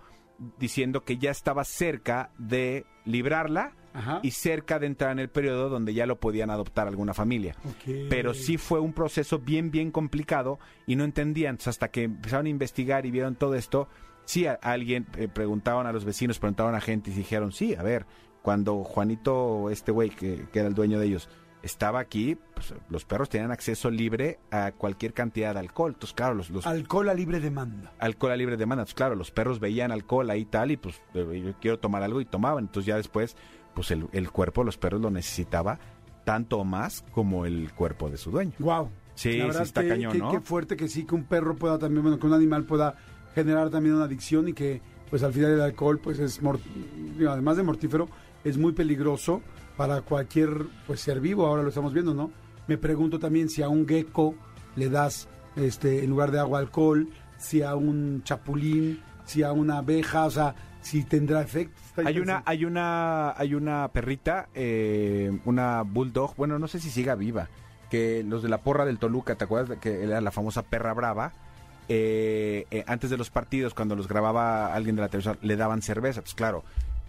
[0.59, 4.20] diciendo que ya estaba cerca de librarla Ajá.
[4.22, 7.57] y cerca de entrar en el periodo donde ya lo podían adoptar alguna familia.
[8.11, 11.53] Pero sí fue un proceso bien, bien complicado y no entendían.
[11.55, 13.88] Entonces, hasta que empezaron a investigar y vieron todo esto,
[14.27, 17.83] sí, a, alguien eh, preguntaban a los vecinos, preguntaban a gente y dijeron, sí, a
[17.83, 18.05] ver,
[18.43, 21.31] cuando Juanito, este güey que, que era el dueño de ellos,
[21.62, 25.93] estaba aquí, pues, los perros tenían acceso libre a cualquier cantidad de alcohol.
[25.93, 27.93] Entonces, claro, los, los Alcohol a libre demanda.
[27.99, 28.83] alcohol a libre demanda.
[28.83, 32.03] Entonces, claro, los perros veían alcohol ahí y tal y pues eh, yo quiero tomar
[32.03, 32.64] algo y tomaban.
[32.64, 33.37] Entonces ya después,
[33.74, 35.79] pues el, el cuerpo de los perros lo necesitaba
[36.24, 38.53] tanto o más como el cuerpo de su dueño.
[38.59, 38.91] Wow.
[39.14, 40.31] Sí, sí está cañón, ¿no?
[40.31, 42.97] Qué fuerte que sí, que un perro pueda también, bueno, que un animal pueda
[43.37, 44.80] generar también una adicción y que,
[45.11, 46.41] pues al final el alcohol, pues es,
[47.28, 48.09] además de mortífero,
[48.45, 49.43] es muy peligroso
[49.76, 50.49] para cualquier
[50.87, 52.30] pues ser vivo, ahora lo estamos viendo, ¿no?
[52.66, 54.34] Me pregunto también si a un gecko
[54.74, 59.78] le das este en lugar de agua alcohol, si a un chapulín, si a una
[59.78, 61.78] abeja, o sea, si tendrá efecto.
[62.03, 67.14] Hay una, hay una, hay una perrita, eh, una bulldog, bueno, no sé si siga
[67.14, 67.51] viva,
[67.91, 69.68] que los de la porra del Toluca, ¿te acuerdas?
[69.68, 71.34] de Que era la famosa perra brava.
[71.89, 75.82] Eh, eh, antes de los partidos, cuando los grababa alguien de la televisión, le daban
[75.82, 76.20] cerveza.
[76.20, 76.64] Pues claro,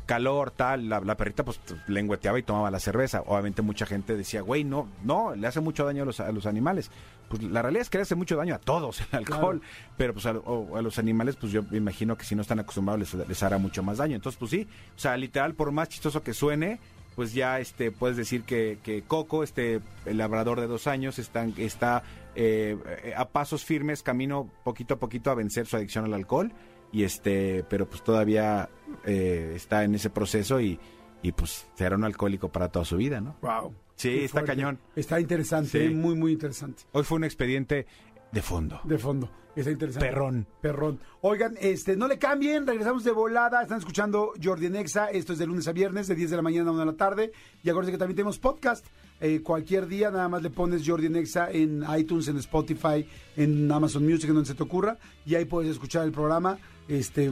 [0.05, 3.21] calor, tal, la, la perrita pues lengüeteaba y tomaba la cerveza.
[3.25, 6.45] Obviamente mucha gente decía, güey, no, no, le hace mucho daño a los, a los
[6.45, 6.91] animales.
[7.27, 9.61] Pues la realidad es que le hace mucho daño a todos el alcohol,
[9.97, 12.59] pero pues a, o- a los animales, pues yo me imagino que si no están
[12.59, 14.15] acostumbrados les, les hará mucho más daño.
[14.15, 16.79] Entonces, pues sí, o sea, literal, por más chistoso que suene,
[17.15, 21.53] pues ya este puedes decir que, que Coco, este el labrador de dos años, están,
[21.57, 22.03] está
[22.37, 26.53] eh, eh, a pasos firmes, camino poquito a poquito a vencer su adicción al alcohol
[26.91, 28.69] y este pero pues todavía
[29.05, 30.79] eh, está en ese proceso y,
[31.23, 33.35] y pues será un alcohólico para toda su vida, ¿no?
[33.41, 33.73] Wow.
[33.95, 34.51] Sí, Qué está fuerte.
[34.55, 34.79] cañón.
[34.95, 35.93] Está interesante, Sí.
[35.93, 36.83] muy, muy interesante.
[36.91, 37.87] Hoy fue un expediente
[38.31, 38.79] de fondo.
[38.83, 39.29] De fondo.
[39.55, 40.07] Está interesante.
[40.07, 40.45] Perrón.
[40.61, 40.99] Perrón.
[41.21, 43.63] Oigan, este, no le cambien, regresamos de volada.
[43.63, 45.09] Están escuchando Jordi Nexa.
[45.09, 46.93] Esto es de lunes a viernes, de 10 de la mañana a 1 de la
[46.95, 47.31] tarde.
[47.63, 48.85] Y acuérdense que también tenemos podcast.
[49.19, 53.05] Eh, cualquier día nada más le pones Jordi Nexa en iTunes, en Spotify,
[53.35, 54.97] en Amazon Music, en donde se te ocurra.
[55.25, 56.57] Y ahí puedes escuchar el programa
[56.87, 57.31] este,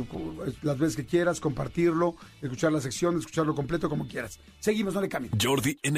[0.62, 4.40] las veces que quieras, compartirlo, escuchar la sección, escucharlo completo como quieras.
[4.60, 5.34] Seguimos, no le cambien.
[5.42, 5.98] Jordi en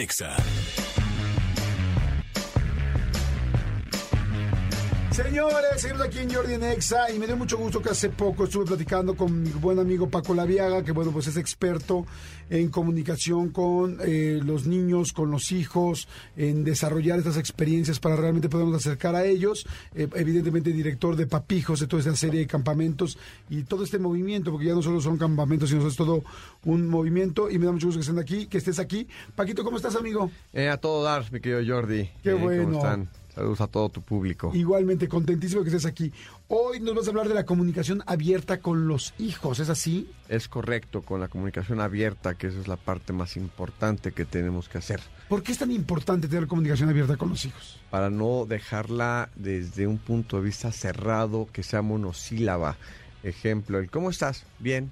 [5.17, 8.43] Señores, seguimos aquí en Jordi en Exa y me dio mucho gusto que hace poco
[8.43, 12.05] estuve platicando con mi buen amigo Paco Laviaga, que bueno, pues es experto
[12.51, 18.47] en comunicación con eh, los niños, con los hijos, en desarrollar estas experiencias para realmente
[18.47, 19.65] podernos acercar a ellos.
[19.95, 23.17] Eh, evidentemente director de Papijos, de toda esta serie de campamentos
[23.49, 26.23] y todo este movimiento, porque ya no solo son campamentos, sino es todo
[26.63, 29.07] un movimiento y me da mucho gusto que estén aquí, que estés aquí.
[29.35, 30.29] Paquito, ¿cómo estás, amigo?
[30.53, 32.07] Eh, a todo dar, mi querido Jordi.
[32.21, 32.65] Qué Eh, bueno.
[32.65, 33.09] ¿Cómo están?
[33.37, 34.49] Saludos a todo tu público.
[34.55, 36.11] Igualmente, contentísimo que estés aquí.
[36.47, 40.09] Hoy nos vas a hablar de la comunicación abierta con los hijos, ¿es así?
[40.27, 44.67] Es correcto, con la comunicación abierta, que esa es la parte más importante que tenemos
[44.69, 45.01] que hacer.
[45.29, 47.79] ¿Por qué es tan importante tener comunicación abierta con los hijos?
[47.91, 52.75] Para no dejarla desde un punto de vista cerrado, que sea monosílaba.
[53.21, 54.45] Ejemplo, el ¿cómo estás?
[54.57, 54.89] Bien.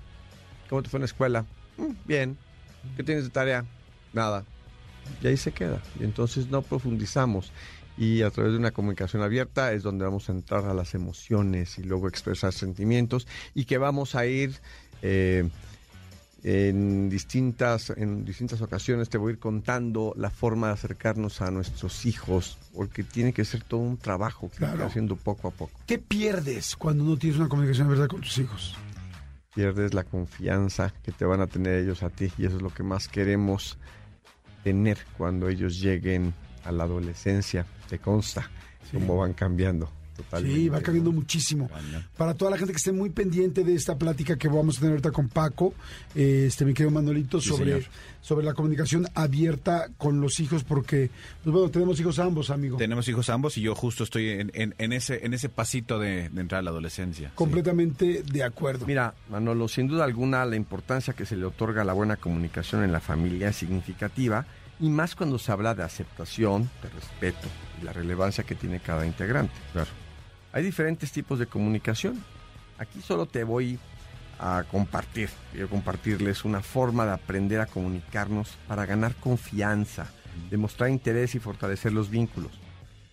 [0.70, 1.46] ¿Cómo te fue en la escuela?
[1.78, 2.38] "Mm, bien.
[2.96, 3.66] ¿Qué tienes de tarea?
[4.14, 4.46] Nada.
[5.22, 5.82] Y ahí se queda.
[6.00, 7.52] Y entonces no profundizamos.
[7.98, 11.78] Y a través de una comunicación abierta es donde vamos a entrar a las emociones
[11.80, 14.60] y luego expresar sentimientos y que vamos a ir
[15.02, 15.50] eh,
[16.43, 21.50] en distintas, en distintas ocasiones te voy a ir contando la forma de acercarnos a
[21.50, 24.86] nuestros hijos, porque tiene que ser todo un trabajo que Claro.
[24.86, 25.80] haciendo poco a poco.
[25.88, 28.76] ¿Qué pierdes cuando no tienes una comunicación abierta con tus hijos?
[29.56, 32.70] Pierdes la confianza que te van a tener ellos a ti y eso es lo
[32.72, 33.80] que más queremos
[34.64, 36.34] tener cuando ellos lleguen
[36.66, 37.66] a la adolescencia.
[37.89, 38.49] Te consta
[38.91, 40.57] cómo van cambiando totalmente.
[40.57, 41.70] Sí, va cambiando muchísimo.
[42.16, 44.91] Para toda la gente que esté muy pendiente de esta plática que vamos a tener
[44.93, 45.74] ahorita con Paco,
[46.16, 47.84] este mi querido Manolito, Sí, sobre, señor.
[48.22, 51.09] sobre la comunicación abierta con los hijos, porque,
[51.43, 52.78] pues bueno, tenemos hijos ambos, amigo.
[52.78, 56.30] Tenemos hijos ambos y yo justo estoy en, en- en ese, en ese pasito de,
[56.30, 57.32] de entrar a la adolescencia.
[57.36, 58.86] Completamente de acuerdo.
[58.86, 62.84] Mira, Manolo, sin duda alguna la importancia que se le otorga a la buena comunicación
[62.86, 64.45] en la familia es significativa
[64.80, 67.47] y más cuando se habla de aceptación, de respeto
[67.82, 69.53] y la relevancia que tiene cada integrante.
[69.73, 69.89] Claro.
[70.51, 72.23] Hay diferentes tipos de comunicación.
[72.78, 73.80] Aquí solo te voy
[74.39, 80.07] a compartir, quiero compartirles una forma de aprender a comunicarnos para ganar confianza,
[80.49, 82.51] demostrar interés y fortalecer los vínculos.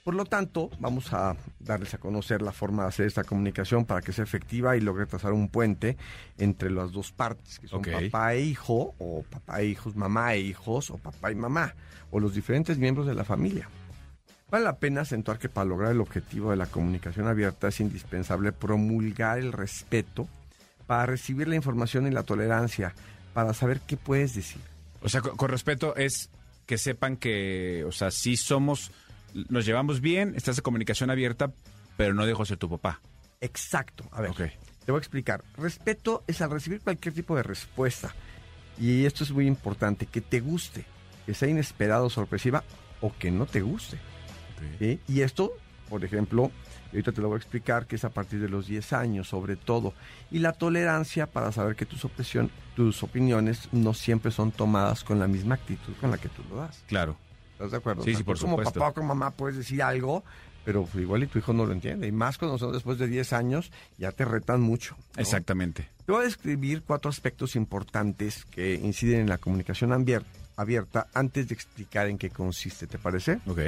[0.04, 4.00] Por lo tanto, vamos a darles a conocer la forma de hacer esta comunicación para
[4.00, 5.96] que sea efectiva y logre trazar un puente
[6.38, 10.40] entre las dos partes, que son papá e hijo, o papá e hijos, mamá e
[10.40, 11.74] hijos, o papá y mamá,
[12.10, 13.68] o los diferentes miembros de la familia.
[14.50, 18.50] Vale la pena acentuar que para lograr el objetivo de la comunicación abierta es indispensable
[18.50, 20.26] promulgar el respeto
[20.88, 22.92] para recibir la información y la tolerancia,
[23.34, 24.60] para saber qué puedes decir.
[25.00, 26.28] O sea, con, con respeto es
[26.66, 28.92] que sepan que, o sea, sí somos,
[29.48, 31.52] nos llevamos bien, estás en comunicación abierta,
[31.96, 33.00] pero no dejo ser tu papá.
[33.40, 34.04] Exacto.
[34.12, 35.42] A ver, te voy a explicar.
[35.56, 38.14] Respeto es al recibir cualquier tipo de respuesta.
[38.78, 40.84] Y esto es muy importante, que te guste,
[41.26, 42.64] que sea inesperado, sorpresiva
[43.00, 43.98] o que no te guste.
[44.78, 45.00] ¿sí?
[45.08, 45.52] Y esto,
[45.88, 46.50] por ejemplo,
[46.92, 49.56] ahorita te lo voy a explicar, que es a partir de los 10 años sobre
[49.56, 49.92] todo.
[50.30, 52.06] Y la tolerancia para saber que tus,
[52.74, 56.56] tus opiniones no siempre son tomadas con la misma actitud con la que tú lo
[56.56, 56.82] das.
[56.86, 57.16] Claro.
[57.64, 58.02] ¿Estás de acuerdo?
[58.02, 58.80] Sí, O sea, sí, por tú como supuesto.
[58.80, 60.24] papá o como mamá puedes decir algo
[60.64, 62.06] pero igual y tu hijo no lo entiende.
[62.06, 64.96] Y más cuando son después de 10 años, ya te retan mucho.
[65.16, 65.20] ¿no?
[65.20, 65.88] Exactamente.
[66.06, 70.22] Te voy a describir cuatro aspectos importantes que inciden en la comunicación abier-
[70.56, 73.40] abierta antes de explicar en qué consiste, ¿te parece?
[73.48, 73.58] Ok.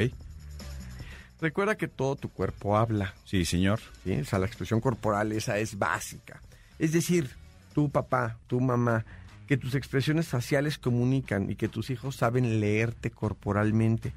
[1.40, 3.80] Recuerda que todo tu cuerpo habla, Sí, señor.
[4.04, 4.12] ¿sí?
[4.20, 6.40] O sea, la expresión corporal esa es básica.
[6.78, 7.28] Es decir,
[7.74, 9.04] tu papá, tu mamá,
[9.46, 14.12] que tus expresiones faciales comunican y que tus hijos saben leerte corporalmente.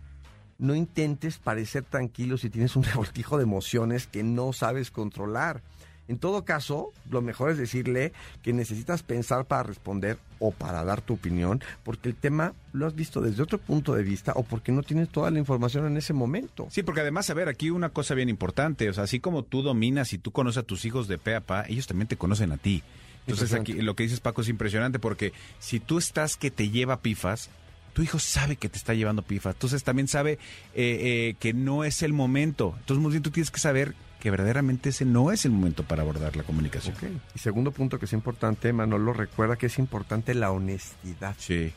[0.59, 5.61] No intentes parecer tranquilo si tienes un revoltijo de emociones que no sabes controlar.
[6.07, 11.01] En todo caso, lo mejor es decirle que necesitas pensar para responder o para dar
[11.01, 14.71] tu opinión, porque el tema lo has visto desde otro punto de vista o porque
[14.71, 16.67] no tienes toda la información en ese momento.
[16.69, 19.63] Sí, porque además, a ver, aquí una cosa bien importante, o sea, así como tú
[19.63, 22.53] dominas y tú conoces a tus hijos de pe a pa, ellos también te conocen
[22.53, 22.83] a ti.
[23.27, 27.01] Entonces aquí lo que dices Paco es impresionante porque si tú estás que te lleva
[27.01, 27.49] pifas,
[27.93, 30.37] tu hijo sabe que te está llevando pifas, entonces también sabe eh,
[30.75, 32.75] eh, que no es el momento.
[32.79, 36.03] Entonces, muy bien, tú tienes que saber que verdaderamente ese no es el momento para
[36.03, 36.95] abordar la comunicación.
[36.95, 37.03] Ok.
[37.35, 41.35] Y segundo punto que es importante, Manolo, recuerda que es importante la honestidad.
[41.39, 41.73] Sí.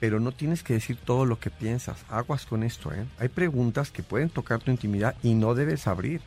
[0.00, 2.04] Pero no tienes que decir todo lo que piensas.
[2.08, 3.04] Aguas con esto, ¿eh?
[3.18, 6.20] Hay preguntas que pueden tocar tu intimidad y no debes abrir.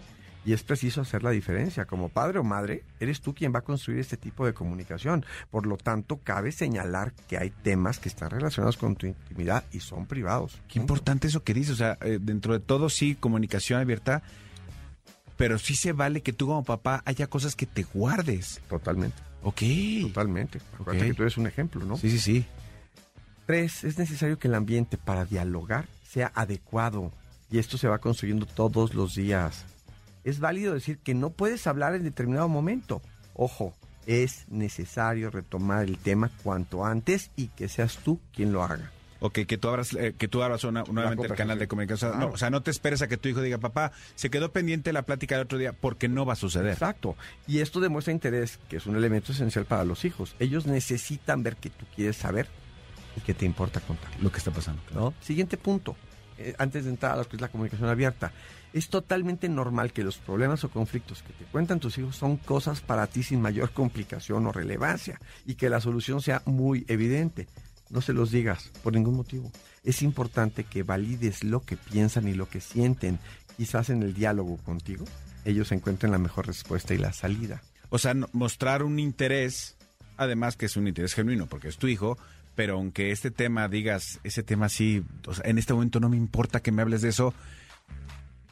[0.46, 1.86] Y es preciso hacer la diferencia.
[1.86, 5.26] Como padre o madre, eres tú quien va a construir este tipo de comunicación.
[5.50, 9.80] Por lo tanto, cabe señalar que hay temas que están relacionados con tu intimidad y
[9.80, 10.62] son privados.
[10.68, 14.22] Qué importante eso que dices, o sea, eh, dentro de todo sí, comunicación abierta,
[15.36, 18.62] pero sí se vale que tú como papá haya cosas que te guardes.
[18.70, 19.62] Totalmente, Ok.
[20.04, 20.60] totalmente.
[20.80, 21.98] Acuérdate que tú eres un ejemplo, ¿no?
[21.98, 22.46] Sí, sí, sí.
[23.48, 27.12] Tres, es necesario que el ambiente para dialogar sea adecuado
[27.52, 29.66] y esto se va construyendo todos los días.
[30.26, 33.02] Es válido decir que no puedes hablar en determinado momento.
[33.36, 33.74] Ojo,
[34.06, 38.92] es necesario retomar el tema cuanto antes y que seas tú quien lo haga.
[39.22, 42.12] Ok, que tú abras, eh, que tú abras una- nuevamente el canal de comunicación.
[42.12, 44.30] O sea, no, o sea, no te esperes a que tu hijo diga, papá, se
[44.30, 46.74] quedó pendiente la plática del otro día, porque no va a suceder.
[46.74, 47.16] Exacto.
[47.48, 50.36] Y esto demuestra interés, que es un elemento esencial para los hijos.
[50.40, 52.48] Ellos necesitan ver que tú quieres saber
[53.16, 54.12] y que te importa contar.
[54.22, 54.82] Lo que está pasando.
[54.94, 55.14] ¿no?
[55.22, 55.96] Siguiente punto,
[56.38, 58.32] eh, antes de entrar a lo que es la comunicación abierta.
[58.76, 62.82] Es totalmente normal que los problemas o conflictos que te cuentan tus hijos son cosas
[62.82, 67.48] para ti sin mayor complicación o relevancia y que la solución sea muy evidente.
[67.90, 69.50] No se los digas por ningún motivo.
[69.86, 73.18] Es importante que valides lo que piensan y lo que sienten.
[73.56, 75.06] Quizás en el diálogo contigo
[75.46, 77.62] ellos encuentren la mejor respuesta y la salida.
[77.88, 79.78] O sea, mostrar un interés,
[80.18, 82.18] además que es un interés genuino, porque es tu hijo,
[82.56, 86.18] pero aunque este tema digas, ese tema sí, o sea, en este momento no me
[86.18, 87.34] importa que me hables de eso,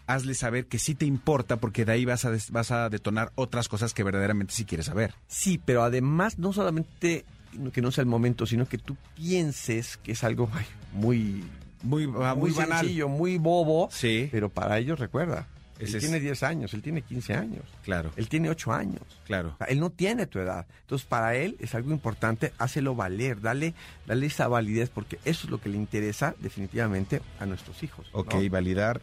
[0.07, 3.31] hazle saber que sí te importa, porque de ahí vas a, des- vas a detonar
[3.35, 5.13] otras cosas que verdaderamente sí quieres saber.
[5.27, 7.25] Sí, pero además no solamente
[7.71, 10.49] que no sea el momento, sino que tú pienses que es algo
[10.91, 11.43] muy,
[11.83, 12.79] Muy, muy, banal.
[12.79, 15.47] sencillo, muy bobo, Sí, pero para ellos recuerda.
[15.79, 19.01] Él tiene 10 años, él tiene 15 años, claro, él tiene 8 años.
[19.25, 19.49] claro.
[19.55, 20.65] O sea, él no tiene tu edad.
[20.81, 23.73] Entonces, para él es algo importante, hácelo valer, dale,
[24.05, 28.07] dale esa validez, porque eso es lo que le interesa definitivamente a nuestros hijos.
[28.13, 28.19] ¿no?
[28.19, 29.01] Ok, validar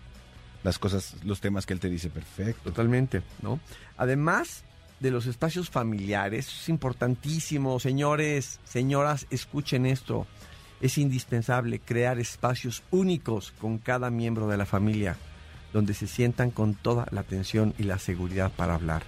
[0.62, 2.70] las cosas, los temas que él te dice, perfecto.
[2.70, 3.60] Totalmente, ¿no?
[3.96, 4.64] Además
[5.00, 10.26] de los espacios familiares, es importantísimo, señores, señoras, escuchen esto.
[10.80, 15.16] Es indispensable crear espacios únicos con cada miembro de la familia,
[15.72, 19.02] donde se sientan con toda la atención y la seguridad para hablar.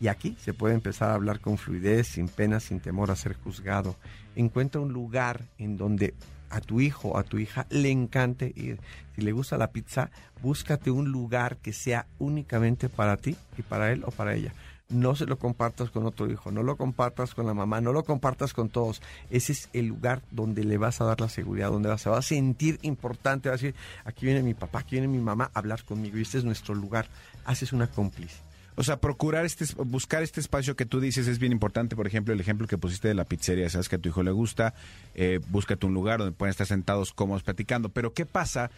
[0.00, 3.34] Y aquí se puede empezar a hablar con fluidez, sin pena, sin temor a ser
[3.34, 3.96] juzgado.
[4.34, 6.14] Encuentra un lugar en donde
[6.52, 8.78] a tu hijo o a tu hija le encante ir.
[9.16, 10.10] Si le gusta la pizza,
[10.42, 14.52] búscate un lugar que sea únicamente para ti y para él o para ella.
[14.88, 18.04] No se lo compartas con otro hijo, no lo compartas con la mamá, no lo
[18.04, 19.00] compartas con todos.
[19.30, 22.22] Ese es el lugar donde le vas a dar la seguridad, donde se va a
[22.22, 23.74] sentir importante, va a decir,
[24.04, 26.74] aquí viene mi papá, aquí viene mi mamá a hablar conmigo y este es nuestro
[26.74, 27.06] lugar.
[27.46, 28.51] Haces una cómplice.
[28.74, 31.94] O sea, procurar este, es- buscar este espacio que tú dices es bien importante.
[31.96, 34.30] Por ejemplo, el ejemplo que pusiste de la pizzería, sabes que a tu hijo le
[34.30, 34.74] gusta,
[35.14, 37.88] eh, búscate un lugar donde puedan estar sentados cómodos platicando.
[37.90, 38.70] Pero ¿qué pasa?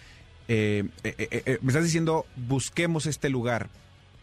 [0.48, 3.68] Eh, eh, eh, eh, me estás diciendo, busquemos este lugar,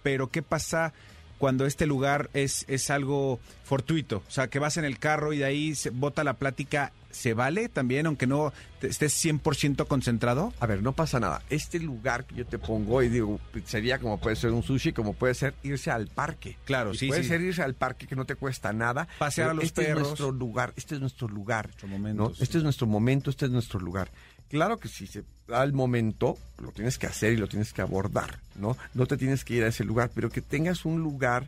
[0.03, 0.93] pero ¿qué pasa
[1.41, 4.17] cuando este lugar es, es algo fortuito?
[4.27, 7.33] O sea, que vas en el carro y de ahí se bota la plática, ¿se
[7.33, 10.53] vale también, aunque no estés 100% concentrado?
[10.59, 11.41] A ver, no pasa nada.
[11.49, 15.13] Este lugar que yo te pongo, y digo, pizzería como puede ser un sushi, como
[15.13, 16.57] puede ser irse al parque.
[16.63, 17.29] Claro, Y sí, Puede sí.
[17.29, 19.07] ser irse al parque que no te cuesta nada.
[19.17, 20.01] Pasear a los este perros.
[20.01, 21.65] es nuestro lugar, este es nuestro lugar.
[21.69, 22.35] Nuestro momento, ¿no?
[22.35, 22.43] sí.
[22.43, 24.11] Este es nuestro momento, este es nuestro lugar.
[24.47, 27.81] Claro que si se da el momento, lo tienes que hacer y lo tienes que
[27.81, 28.77] abordar, ¿no?
[28.93, 31.47] No te tienes que ir a ese lugar, pero que tengas un lugar.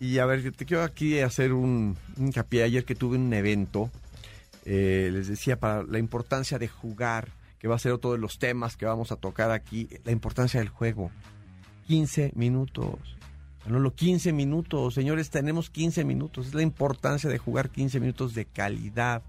[0.00, 2.62] Y a ver, te quiero aquí hacer un hincapié.
[2.62, 3.90] Ayer que tuve un evento,
[4.64, 7.28] eh, les decía, para la importancia de jugar,
[7.58, 10.60] que va a ser otro de los temas que vamos a tocar aquí, la importancia
[10.60, 11.10] del juego.
[11.86, 12.98] 15 minutos.
[13.64, 14.94] Manolo, 15 minutos.
[14.94, 16.48] Señores, tenemos 15 minutos.
[16.48, 19.22] Es la importancia de jugar 15 minutos de calidad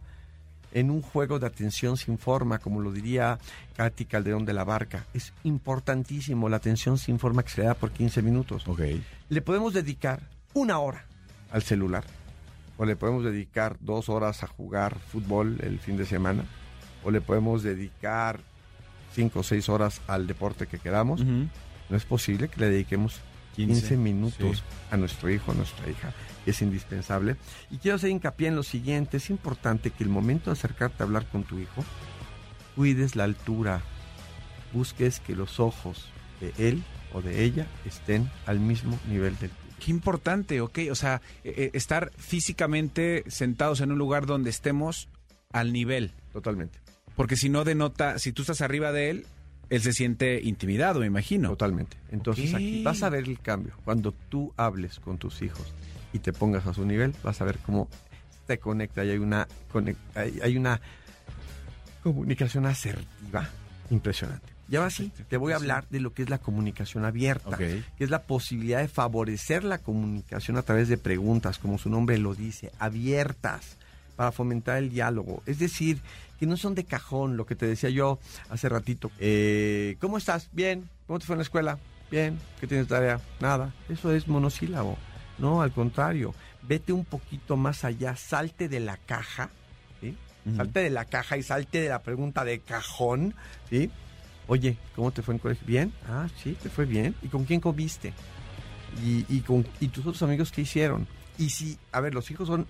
[0.73, 3.39] en un juego de atención sin forma, como lo diría
[3.77, 5.05] Katy Calderón de la Barca.
[5.13, 8.67] Es importantísimo la atención sin forma que se le da por 15 minutos.
[8.67, 8.81] Ok.
[9.29, 10.21] Le podemos dedicar
[10.53, 11.05] una hora
[11.51, 12.03] al celular,
[12.77, 16.43] o le podemos dedicar dos horas a jugar fútbol el fin de semana,
[17.03, 18.39] o le podemos dedicar
[19.13, 21.23] cinco o seis horas al deporte que queramos.
[21.23, 23.19] No es posible que le dediquemos
[23.55, 24.63] 15, 15, minutos sí.
[24.91, 26.13] a nuestro hijo, a nuestra hija.
[26.45, 27.37] Es indispensable.
[27.71, 29.17] Y quiero hacer hincapié en lo siguiente.
[29.17, 31.83] Es importante que el momento de acercarte a hablar con tu hijo,
[32.75, 33.81] cuides la altura.
[34.73, 36.09] Busques que los ojos
[36.41, 36.83] de él
[37.13, 39.75] o de ella estén al mismo nivel del tuyo.
[39.83, 40.79] Qué importante, ok.
[40.91, 45.09] O sea, eh, eh, estar físicamente sentados en un lugar donde estemos
[45.51, 46.11] al nivel.
[46.31, 46.79] Totalmente.
[47.15, 49.25] Porque si no denota, si tú estás arriba de él,
[49.73, 51.49] él se siente intimidado, me imagino.
[51.49, 51.97] Totalmente.
[52.11, 53.73] Entonces aquí vas a ver el cambio.
[53.83, 55.73] Cuando tú hables con tus hijos
[56.13, 57.89] y te pongas a su nivel, vas a ver cómo
[58.45, 59.47] te conecta y hay una,
[60.13, 60.79] hay, una
[62.03, 63.49] comunicación asertiva
[63.89, 64.53] impresionante.
[64.69, 67.83] Y ahora sí, te voy a hablar de lo que es la comunicación abierta, que
[67.97, 72.35] es la posibilidad de favorecer la comunicación a través de preguntas, como su nombre lo
[72.35, 73.77] dice, abiertas,
[74.15, 75.43] para fomentar el diálogo.
[75.45, 76.01] Es decir,
[76.39, 79.11] que no son de cajón, lo que te decía yo hace ratito.
[79.19, 80.49] Eh, ¿Cómo estás?
[80.51, 80.89] Bien.
[81.07, 81.79] ¿Cómo te fue en la escuela?
[82.11, 82.37] Bien.
[82.59, 83.21] ¿Qué tienes de tarea?
[83.39, 83.73] Nada.
[83.89, 84.97] Eso es monosílabo.
[85.37, 86.33] No, al contrario.
[86.61, 89.49] Vete un poquito más allá, salte de la caja.
[90.57, 93.33] Salte de la caja y salte de la pregunta de cajón,
[93.69, 93.89] ¿sí?
[94.47, 95.65] Oye, ¿cómo te fue en colegio?
[95.65, 95.93] ¿Bien?
[96.05, 97.15] Ah, sí, te fue bien.
[97.21, 98.13] ¿Y con quién comiste?
[99.01, 101.07] ¿Y, y, con, y tus otros amigos qué hicieron?
[101.37, 102.67] Y si, a ver, los hijos son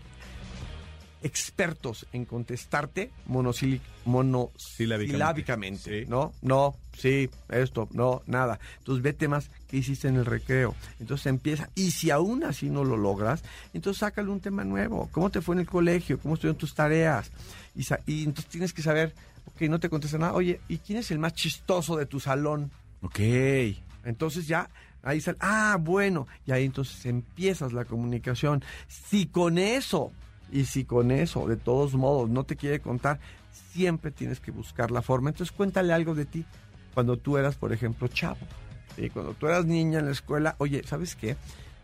[1.24, 6.10] expertos en contestarte monosilábicamente, Sí.
[6.10, 6.34] ¿no?
[6.42, 8.60] No, sí, esto, no, nada.
[8.80, 10.76] Entonces vete más, ¿qué hiciste en el recreo?
[11.00, 13.44] Entonces empieza, y si aún así no lo logras,
[13.74, 15.10] entonces sácale un tema nuevo.
[15.12, 16.20] ¿Cómo te fue en el colegio?
[16.20, 17.32] ¿Cómo estuvieron tus tareas?
[17.76, 19.14] Y, y entonces tienes que saber,
[19.46, 22.72] ok, no te contesta nada, oye, ¿y quién es el más chistoso de tu salón?
[23.02, 23.20] Ok.
[24.06, 24.70] Entonces ya
[25.02, 28.64] ahí sale, ah, bueno, y ahí entonces empiezas la comunicación.
[28.88, 30.12] Si con eso,
[30.54, 33.20] y si con eso, de todos modos, no te quiere contar,
[33.74, 35.30] siempre tienes que buscar la forma.
[35.32, 36.46] Entonces cuéntale algo de ti
[36.94, 38.38] cuando tú eras, por ejemplo, chavo.
[38.96, 39.10] ¿sí?
[39.10, 41.36] Cuando tú eras niña en la escuela, oye, ¿sabes qué?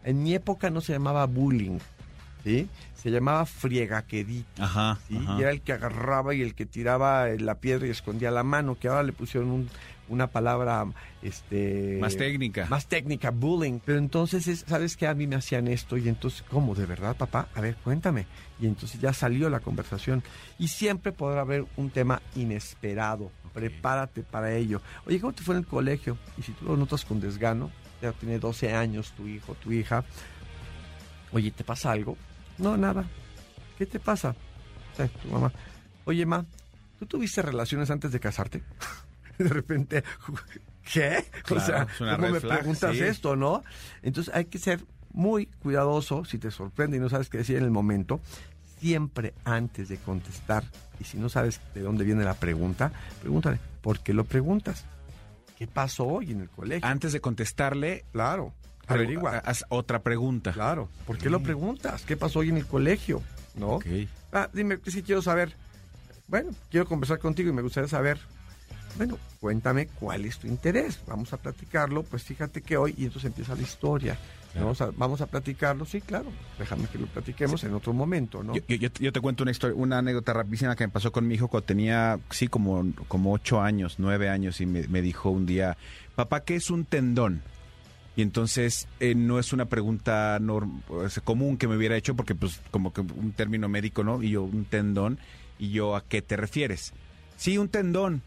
[0.04, 1.80] En mi época no se llamaba bullying,
[2.44, 2.70] ¿sí?
[2.96, 4.64] Se llamaba friegaquedito.
[4.64, 4.98] Ajá.
[5.08, 5.18] ¿sí?
[5.18, 5.36] ajá.
[5.38, 8.78] Y era el que agarraba y el que tiraba la piedra y escondía la mano,
[8.80, 9.70] que ahora le pusieron un-
[10.10, 10.86] una palabra
[11.22, 12.66] este Más técnica.
[12.70, 13.80] Más técnica, bullying.
[13.84, 15.08] Pero entonces, es, ¿sabes qué?
[15.08, 16.76] A mí me hacían esto y entonces, ¿cómo?
[16.76, 17.48] ¿De verdad, papá?
[17.56, 18.26] A ver, cuéntame.
[18.60, 20.24] Y entonces ya salió la conversación.
[20.58, 23.32] Y siempre podrá haber un tema inesperado.
[23.54, 24.82] Prepárate para ello.
[25.06, 26.18] Oye, ¿cómo te fue en el colegio?
[26.38, 30.04] Y si tú lo notas con desgano, ya tiene 12 años tu hijo, tu hija.
[31.32, 32.18] Oye, ¿te pasa algo?
[32.58, 33.06] No, nada.
[33.78, 34.36] ¿Qué te pasa?
[35.08, 35.52] Tu mamá.
[36.06, 36.46] Oye, ma,
[36.98, 38.64] ¿tú tuviste relaciones antes de casarte?
[39.44, 40.04] de repente,
[40.94, 41.26] ¿qué?
[41.44, 41.88] Claro, o sea,
[42.18, 43.02] ¿cómo me flag, preguntas sí.
[43.02, 43.64] esto, no?
[44.02, 44.82] Entonces hay que ser
[45.12, 48.20] muy cuidadoso si te sorprende y no sabes qué decir en el momento.
[48.80, 50.64] Siempre antes de contestar,
[51.00, 54.86] y si no sabes de dónde viene la pregunta, pregúntale, ¿por qué lo preguntas?
[55.58, 56.88] ¿Qué pasó hoy en el colegio?
[56.88, 58.54] Antes de contestarle, claro,
[58.88, 59.38] averigua.
[59.40, 60.52] haz otra pregunta.
[60.52, 62.04] Claro, ¿por qué lo preguntas?
[62.04, 63.22] ¿Qué pasó hoy en el colegio?
[63.56, 63.72] ¿No?
[63.76, 63.86] Ok.
[64.32, 65.56] Ah, dime, que sí quiero saber.
[66.28, 68.20] Bueno, quiero conversar contigo y me gustaría saber.
[68.98, 71.00] Bueno, cuéntame cuál es tu interés.
[71.08, 72.04] Vamos a platicarlo.
[72.04, 74.18] Pues fíjate que hoy, y entonces empieza la historia.
[74.56, 76.32] Vamos, a, vamos a platicarlo, sí, claro.
[76.58, 78.56] Déjame que lo platiquemos en otro momento, ¿no?
[78.56, 81.28] Yo, yo- yo- yo te cuento una historia, una anécdota rapidísima que me pasó con
[81.28, 85.30] mi hijo cuando tenía, sí, como, como ocho años, nueve años, y me, me dijo
[85.30, 85.78] un día,
[86.16, 87.42] papá, ¿qué es un tendón?
[88.16, 92.34] Y entonces eh, no es una pregunta norm- pues, común que me hubiera hecho, porque
[92.36, 94.22] pues como que un término médico, ¿no?
[94.24, 95.20] Y yo, un tendón,
[95.60, 96.92] y yo, ¿a qué te refieres?
[97.38, 98.24] Sí, un tendón.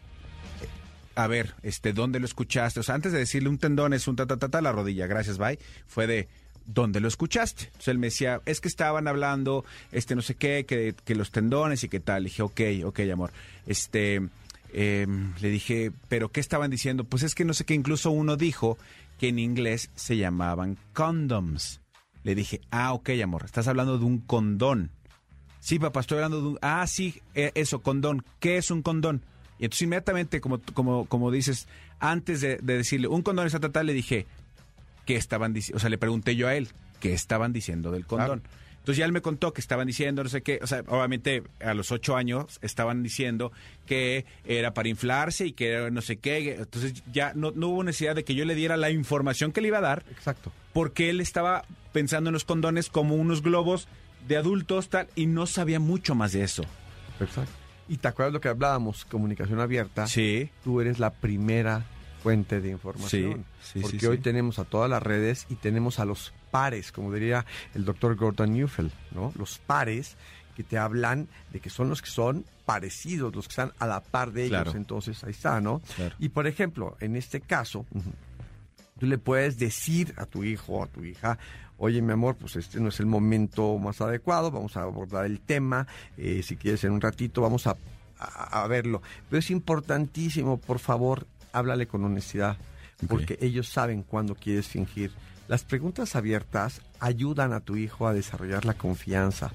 [1.15, 2.79] A ver, este, ¿dónde lo escuchaste?
[2.79, 5.05] O sea, antes de decirle un tendón es un ta ta ta, ta la rodilla,
[5.05, 5.59] gracias, bye.
[5.85, 6.27] Fue de
[6.65, 7.65] ¿dónde lo escuchaste?
[7.65, 11.31] Entonces él me decía, es que estaban hablando, este, no sé qué, que, que los
[11.31, 12.23] tendones y qué tal.
[12.23, 13.31] Le dije, ok, ok, amor.
[13.67, 14.21] Este,
[14.73, 17.03] em, le dije, ¿pero qué estaban diciendo?
[17.03, 18.77] Pues es que no sé qué, incluso uno dijo
[19.19, 21.81] que en inglés se llamaban condoms.
[22.23, 24.91] Le dije, ah, ok, amor, estás hablando de un condón.
[25.59, 26.59] Sí, papá, estoy hablando de un...
[26.61, 28.25] Ah, sí, eh, eso, condón.
[28.39, 29.23] ¿Qué es un condón?
[29.59, 31.67] Y entonces inmediatamente, como, como, como dices,
[31.99, 34.25] antes de, de decirle un condón es tal, le dije,
[35.05, 35.77] ¿qué estaban diciendo?
[35.77, 38.43] O sea, le pregunté yo a él, ¿qué estaban diciendo del condón?
[38.83, 41.73] Entonces ya él me contó que estaban diciendo, no sé qué, o sea, obviamente a
[41.73, 43.53] los ocho años estaban diciendo
[43.85, 46.55] que era para inflarse y que era no sé qué.
[46.55, 49.69] Entonces ya no, no hubo necesidad de que yo le diera la información que le
[49.69, 50.51] iba a dar, Exacto.
[50.73, 53.87] porque él estaba pensando en los condones como unos globos
[54.27, 56.63] de adultos tal y no sabía mucho más de eso.
[57.21, 57.62] Exacto.
[57.87, 60.07] Y te acuerdas lo que hablábamos, comunicación abierta.
[60.07, 60.49] Sí.
[60.63, 61.85] Tú eres la primera
[62.21, 63.45] fuente de información.
[63.61, 66.91] Sí, sí, porque sí, hoy tenemos a todas las redes y tenemos a los pares,
[66.91, 69.33] como diría el doctor Gordon Neufeld, ¿no?
[69.35, 70.15] Los pares
[70.55, 74.01] que te hablan de que son los que son parecidos, los que están a la
[74.01, 74.61] par de ellos.
[74.61, 74.77] Claro.
[74.77, 75.81] Entonces, ahí está, ¿no?
[75.95, 76.15] Claro.
[76.19, 77.85] Y por ejemplo, en este caso,
[78.99, 81.37] tú le puedes decir a tu hijo o a tu hija,
[81.77, 85.39] oye mi amor, pues este no es el momento más adecuado, vamos a abordar el
[85.39, 85.87] tema,
[86.17, 87.75] eh, si quieres en un ratito vamos a,
[88.19, 89.01] a- a verlo.
[89.29, 92.57] Pero es importantísimo, por favor, háblale con honestidad,
[93.07, 95.11] porque ellos saben cuándo quieres fingir.
[95.49, 99.51] Las preguntas abiertas ayudan a tu hijo a desarrollar la confianza,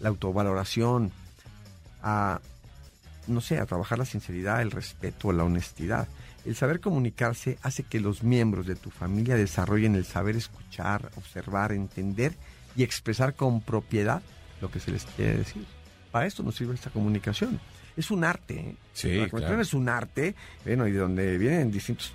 [0.00, 1.10] la autovaloración,
[2.02, 2.40] a
[3.26, 6.08] no sé, a trabajar la sinceridad, el respeto, la honestidad.
[6.44, 11.72] El saber comunicarse hace que los miembros de tu familia desarrollen el saber escuchar, observar,
[11.72, 12.34] entender
[12.76, 14.22] y expresar con propiedad
[14.60, 15.64] lo que se les quiere decir.
[16.10, 17.60] Para esto nos sirve esta comunicación.
[17.96, 18.54] Es un arte.
[18.54, 18.76] ¿eh?
[18.92, 19.62] Sí, La comunicación claro.
[19.62, 20.34] es un arte,
[20.64, 22.12] bueno, y de donde vienen distintos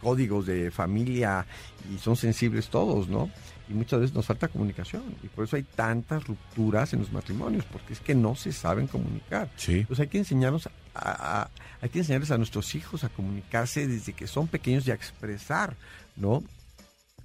[0.00, 1.46] códigos de familia
[1.92, 3.30] y son sensibles todos, ¿no?
[3.68, 7.64] Y muchas veces nos falta comunicación y por eso hay tantas rupturas en los matrimonios,
[7.64, 9.50] porque es que no se saben comunicar.
[9.56, 9.84] Sí.
[9.88, 14.46] Pues hay que enseñarnos hay que enseñarles a nuestros hijos a comunicarse desde que son
[14.48, 15.76] pequeños y a expresar,
[16.16, 16.42] ¿no?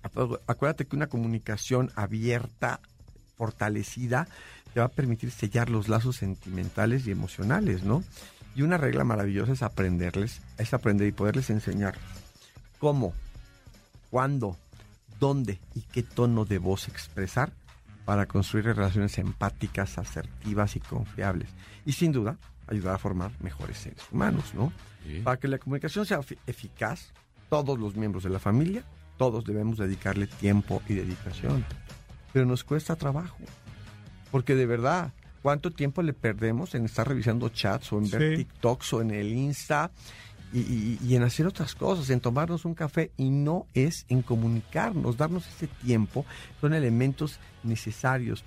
[0.04, 2.80] Acu- Acuérdate que una comunicación abierta,
[3.38, 4.28] fortalecida,
[4.74, 8.04] te va a permitir sellar los lazos sentimentales y emocionales, ¿no?
[8.56, 11.96] Y una regla maravillosa es aprenderles, es aprender y poderles enseñar
[12.80, 13.14] cómo,
[14.10, 14.58] cuándo,
[15.20, 17.52] dónde y qué tono de voz expresar
[18.06, 21.50] para construir relaciones empáticas, asertivas y confiables.
[21.86, 22.38] Y sin duda,
[22.70, 24.72] ayudar a formar mejores seres humanos, ¿no?
[25.24, 27.12] Para que la comunicación sea efi- eficaz,
[27.50, 28.84] todos los miembros de la familia,
[29.18, 31.66] todos debemos dedicarle tiempo y dedicación.
[32.32, 33.38] Pero nos cuesta trabajo.
[34.32, 38.44] Porque de verdad, ¿cuánto tiempo le perdemos en estar revisando chats o en ver Sí.
[38.44, 39.90] TikToks o en el Insta
[40.54, 44.22] y, y- y en hacer otras cosas, en tomarnos un café y no es en
[44.22, 46.26] comunicarnos, darnos ese tiempo,
[46.62, 48.44] son elementos necesarios.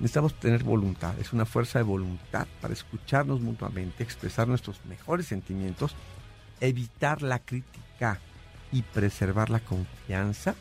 [0.00, 5.94] Necesitamos tener voluntad, es una fuerza de voluntad para escucharnos mutuamente, expresar nuestros mejores sentimientos,
[6.60, 8.20] evitar la crítica
[8.70, 10.54] y preservar la confianza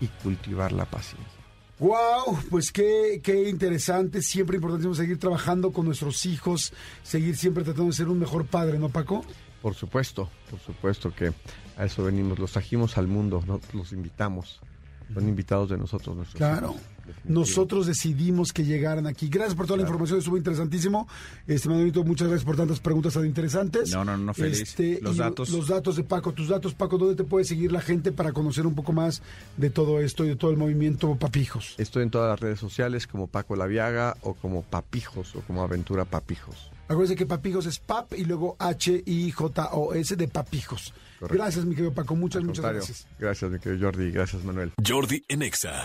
[0.00, 1.32] y cultivar la paciencia.
[1.80, 6.72] Wow, pues qué, qué interesante, siempre importantísimo seguir trabajando con nuestros hijos,
[7.02, 9.24] seguir siempre tratando de ser un mejor padre, ¿no, Paco?
[9.62, 11.32] Por supuesto, por supuesto que
[11.76, 14.60] a eso venimos, los trajimos al mundo, no- los invitamos,
[15.12, 16.16] son invitados de nosotros.
[16.16, 16.74] Nuestros Claro.
[17.24, 19.28] Nosotros decidimos que llegaran aquí.
[19.28, 21.08] Gracias por toda la información, estuvo interesantísimo.
[21.46, 23.90] Este Manuelito, muchas gracias por tantas preguntas tan interesantes.
[23.90, 24.60] No, no, no, feliz.
[24.60, 25.50] Este, Los datos.
[25.50, 28.66] Los datos de Paco, tus datos, Paco, ¿dónde te puede seguir la gente para conocer
[28.66, 29.22] un poco más
[29.56, 31.74] de todo esto y de todo el movimiento Papijos?
[31.78, 36.04] Estoy en todas las redes sociales como Paco Laviaga o como Papijos o como Aventura
[36.04, 36.70] Papijos.
[36.88, 40.94] Acuérdense que Papijos es PAP y luego H-I-J-O-S de Papijos.
[41.18, 41.42] Correcto.
[41.42, 43.06] Gracias, mi querido Paco, muchas, muchas gracias.
[43.18, 44.72] Gracias, mi querido Jordi, gracias Manuel.
[44.86, 45.82] Jordi en Exa.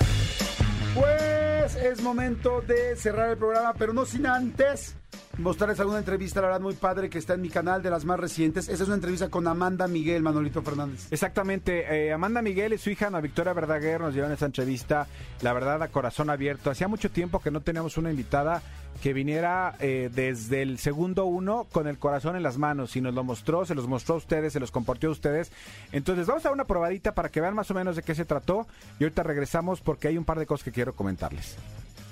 [0.96, 4.96] Pues es momento de cerrar el programa, pero no sin antes
[5.38, 8.20] mostrarles alguna entrevista, la verdad, muy padre que está en mi canal de las más
[8.20, 8.70] recientes.
[8.70, 11.08] Esa es una entrevista con Amanda Miguel, Manolito Fernández.
[11.12, 12.08] Exactamente.
[12.08, 15.08] eh, Amanda Miguel y su hija Ana Victoria Verdaguer nos llevan esta entrevista,
[15.42, 16.70] la verdad, a corazón abierto.
[16.70, 18.62] Hacía mucho tiempo que no teníamos una invitada
[19.04, 23.14] que viniera eh, desde el segundo uno con el corazón en las manos y nos
[23.14, 25.52] lo mostró, se los mostró a ustedes, se los compartió a ustedes.
[25.92, 28.24] Entonces vamos a dar una probadita para que vean más o menos de qué se
[28.24, 28.66] trató
[29.02, 31.58] y ahorita regresamos porque hay un par de cosas que quiero comentarles.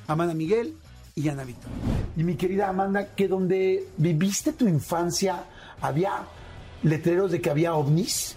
[0.05, 0.75] Amanda Miguel
[1.15, 1.77] y Ana Victoria.
[2.17, 5.45] Y mi querida Amanda, que donde viviste tu infancia
[5.79, 6.25] había
[6.83, 8.35] letreros de que había ovnis.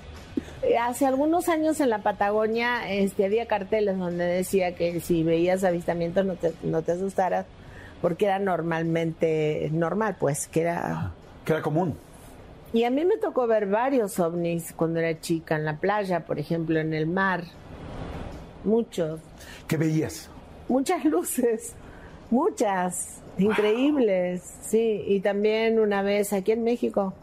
[0.63, 5.65] Eh, Hace algunos años en la Patagonia este, había carteles donde decía que si veías
[5.65, 7.47] avistamientos no te, no te asustaras
[8.05, 11.13] porque era normalmente normal, pues que era...
[11.43, 11.97] Que era común.
[12.75, 16.39] Y a mí me tocó ver varios ovnis cuando era chica, en la playa, por
[16.39, 17.45] ejemplo, en el mar.
[18.63, 19.21] Muchos.
[19.67, 20.29] ¿Qué veías?
[20.69, 21.73] Muchas luces,
[22.29, 25.03] muchas, increíbles, sí.
[25.07, 27.15] Y también una vez aquí en México,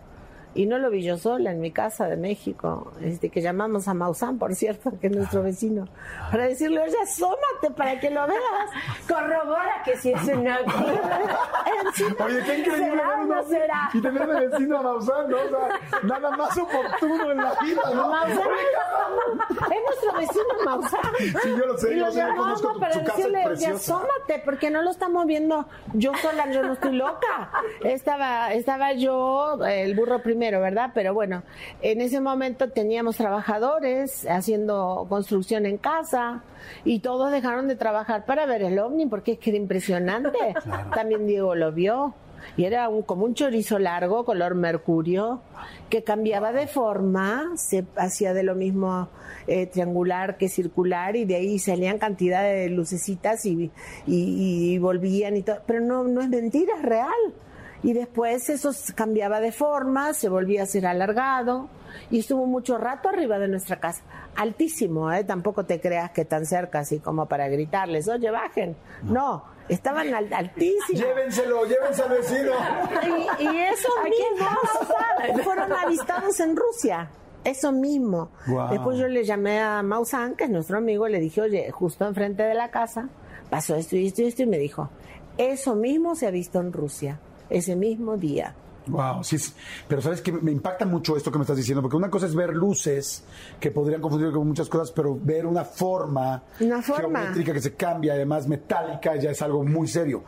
[0.54, 3.94] Y no lo vi yo sola en mi casa de México, este, que llamamos a
[3.94, 5.88] Maussan, por cierto, que es nuestro vecino,
[6.30, 8.42] para decirle, oye, asómate para que lo veas.
[9.08, 10.60] Corrobora que si es una...
[12.26, 12.92] Oye, qué increíble.
[12.92, 13.36] ¿Será ¿no?
[13.36, 13.90] no será?
[13.94, 15.38] Y tener de vecino a Maussan, ¿no?
[15.38, 18.10] O sea, nada más oportuno en la vida, ¿no?
[18.10, 21.00] Maussan es, es nuestro vecino Maussan.
[21.20, 24.42] Sí, yo lo sé, Y yo lo sé, conozco para su casa decirle, oye, asómate,
[24.46, 27.52] porque no lo estamos viendo yo sola, yo no estoy loca.
[27.84, 30.90] Estaba, estaba yo, el burro primero, ¿verdad?
[30.96, 31.44] Pero bueno,
[31.84, 36.42] en ese momento teníamos trabajadores haciendo construcción en casa
[36.84, 40.40] y todos dejaron de trabajar para ver el ovni porque es que era impresionante.
[40.96, 42.16] También Diego lo vio.
[42.58, 45.42] Y era un, como un chorizo largo, color mercurio,
[45.92, 49.10] que cambiaba de forma, se hacía de lo mismo
[49.46, 53.70] eh, triangular que circular, y de ahí salían cantidad de lucecitas y,
[54.08, 55.58] y- y volvían y todo.
[55.68, 57.14] Pero no, no es mentira, es real.
[57.84, 61.68] Y después eso cambiaba de forma, se volvía a ser alargado
[62.12, 64.04] y estuvo mucho rato arriba de nuestra casa.
[64.36, 65.24] Altísimo, ¿eh?
[65.24, 68.76] Tampoco te creas que tan cerca así como para gritarles, oye, bajen.
[69.04, 70.90] No, estaban al- altísimos.
[71.02, 72.52] Llévenselo, llévense al vecino.
[73.40, 77.10] Y, y esos mismos fueron avistados en Rusia.
[77.44, 78.30] Eso mismo.
[78.70, 82.44] Después yo le llamé a Maussan, que es nuestro amigo, le dije, oye, justo enfrente
[82.44, 83.10] de la casa
[83.50, 84.90] pasó esto y esto y esto, y me dijo,
[85.40, 87.20] eso mismo se ha visto en Rusia,
[87.52, 88.56] ese mismo día.
[88.88, 89.38] Wow, sí,
[89.88, 92.34] pero sabes que me impacta mucho esto que me estás diciendo, porque una cosa es
[92.34, 93.24] ver luces
[93.60, 97.20] que podrían confundir con muchas cosas, pero ver una forma, Una forma.
[97.20, 100.24] geométrica que se cambia, además metálica, ya es algo muy serio.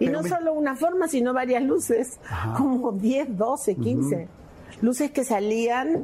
[0.00, 2.18] Y Pero no me- solo una forma, sino varias luces,
[2.56, 4.26] como 10, 12, 15.
[4.80, 6.02] Luces que salían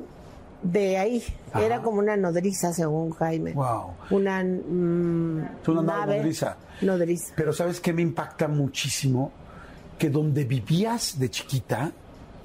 [0.62, 1.22] de ahí.
[1.60, 3.54] Era como una nodriza, según Jaime.
[3.54, 3.94] Wow.
[4.10, 6.56] Una, mm, Es una nave nodriza.
[6.82, 7.32] nodriza.
[7.36, 9.32] Pero ¿sabes qué me impacta muchísimo?
[9.98, 11.92] Que donde vivías de chiquita,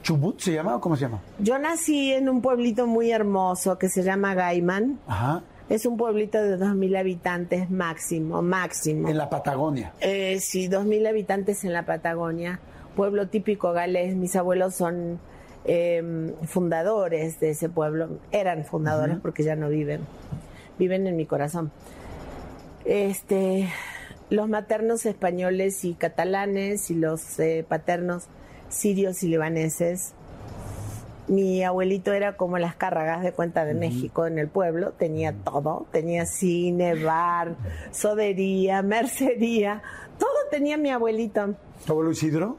[0.01, 1.22] Chubut se llama o cómo se llama?
[1.39, 4.99] Yo nací en un pueblito muy hermoso que se llama Gaiman.
[5.08, 5.43] Ajá.
[5.70, 9.08] Es un pueblito de 2.000 habitantes máximo, máximo.
[9.08, 9.93] En la Patagonia.
[10.01, 12.60] Eh, sí, 2.000 habitantes en la Patagonia.
[12.95, 14.16] Pueblo típico galés.
[14.16, 15.20] Mis abuelos son
[15.66, 18.10] eh, fundadores de ese pueblo.
[18.32, 20.01] Eran fundadores porque ya no viven.
[20.78, 21.72] Viven en mi corazón.
[22.84, 23.70] Este,
[24.34, 28.23] los maternos españoles y catalanes y los eh, paternos
[28.67, 30.15] sirios y libaneses.
[31.27, 35.86] Mi abuelito era como las cárragas de cuenta de México en el pueblo, tenía todo,
[35.91, 37.55] tenía cine, bar,
[37.91, 39.84] sodería, mercería,
[40.17, 41.53] todo tenía mi abuelito.
[41.86, 42.57] ¿Tu abuelo Isidro?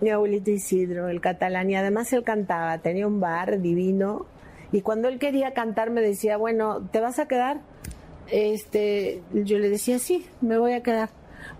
[0.00, 4.26] Mi abuelito Isidro, el catalán, y además él cantaba, tenía un bar divino,
[4.70, 7.62] y cuando él quería cantar me decía, bueno, ¿te vas a quedar?
[8.30, 11.10] Este, yo le decía, sí, me voy a quedar.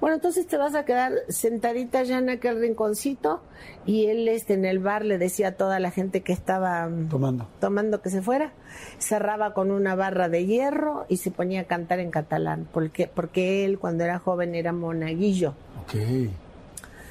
[0.01, 3.41] Bueno, entonces te vas a quedar sentadita ya en aquel rinconcito,
[3.87, 7.09] y él este, en el bar le decía a toda la gente que estaba mm,
[7.09, 7.49] Tomando.
[7.61, 8.53] tomando que se fuera,
[8.99, 13.65] cerraba con una barra de hierro y se ponía a cantar en catalán, porque, porque
[13.65, 15.55] él cuando era joven era monaguillo.
[15.83, 15.95] Ok.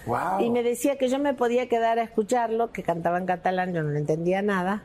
[0.05, 0.41] Wow.
[0.41, 3.81] Y me decía que yo me podía quedar a escucharlo, que cantaba en catalán, yo
[3.81, 4.83] no le entendía nada,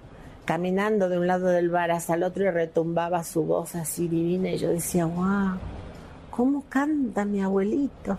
[0.50, 4.50] caminando de un lado del bar hasta el otro y retumbaba su voz así divina
[4.50, 5.60] y yo decía, wow,
[6.28, 8.18] ¿cómo canta mi abuelito?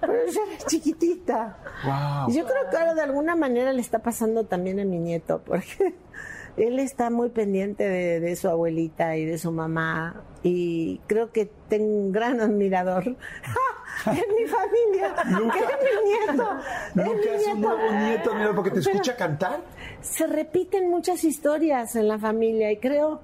[0.00, 1.56] Pero yo era chiquitita.
[1.84, 2.30] Wow.
[2.30, 5.42] Y yo creo que ahora de alguna manera le está pasando también a mi nieto,
[5.44, 5.96] porque
[6.56, 11.50] él está muy pendiente de, de su abuelita y de su mamá, y creo que
[11.68, 13.04] tengo un gran admirador
[14.06, 15.14] en mi familia,
[15.52, 16.50] que es mi nieto.
[16.60, 19.62] es mi Nunca es un nuevo nieto, mira, porque te Pero escucha cantar.
[20.02, 23.20] Se repiten muchas historias en la familia, y creo,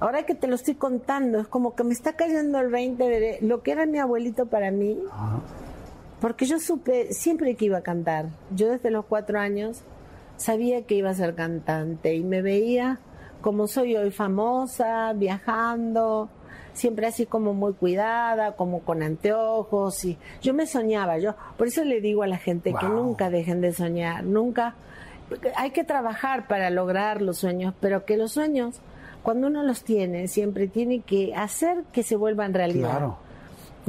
[0.00, 3.38] ahora que te lo estoy contando, es como que me está cayendo el 20 de
[3.40, 4.98] lo que era mi abuelito para mí.
[6.20, 8.26] Porque yo supe siempre que iba a cantar.
[8.54, 9.84] Yo desde los cuatro años
[10.36, 12.98] sabía que iba a ser cantante y me veía
[13.40, 16.30] como soy hoy famosa, viajando,
[16.72, 21.84] siempre así como muy cuidada, como con anteojos y yo me soñaba, yo por eso
[21.84, 24.74] le digo a la gente que nunca dejen de soñar, nunca
[25.56, 28.80] hay que trabajar para lograr los sueños, pero que los sueños
[29.22, 32.90] cuando uno los tiene siempre tiene que hacer que se vuelvan realidad.
[32.90, 33.18] Claro,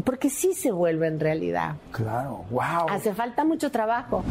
[0.03, 1.75] Porque sí se vuelven realidad.
[1.91, 2.45] claro.
[2.49, 2.89] Wow.
[2.89, 4.23] Hace falta mucho trabajo.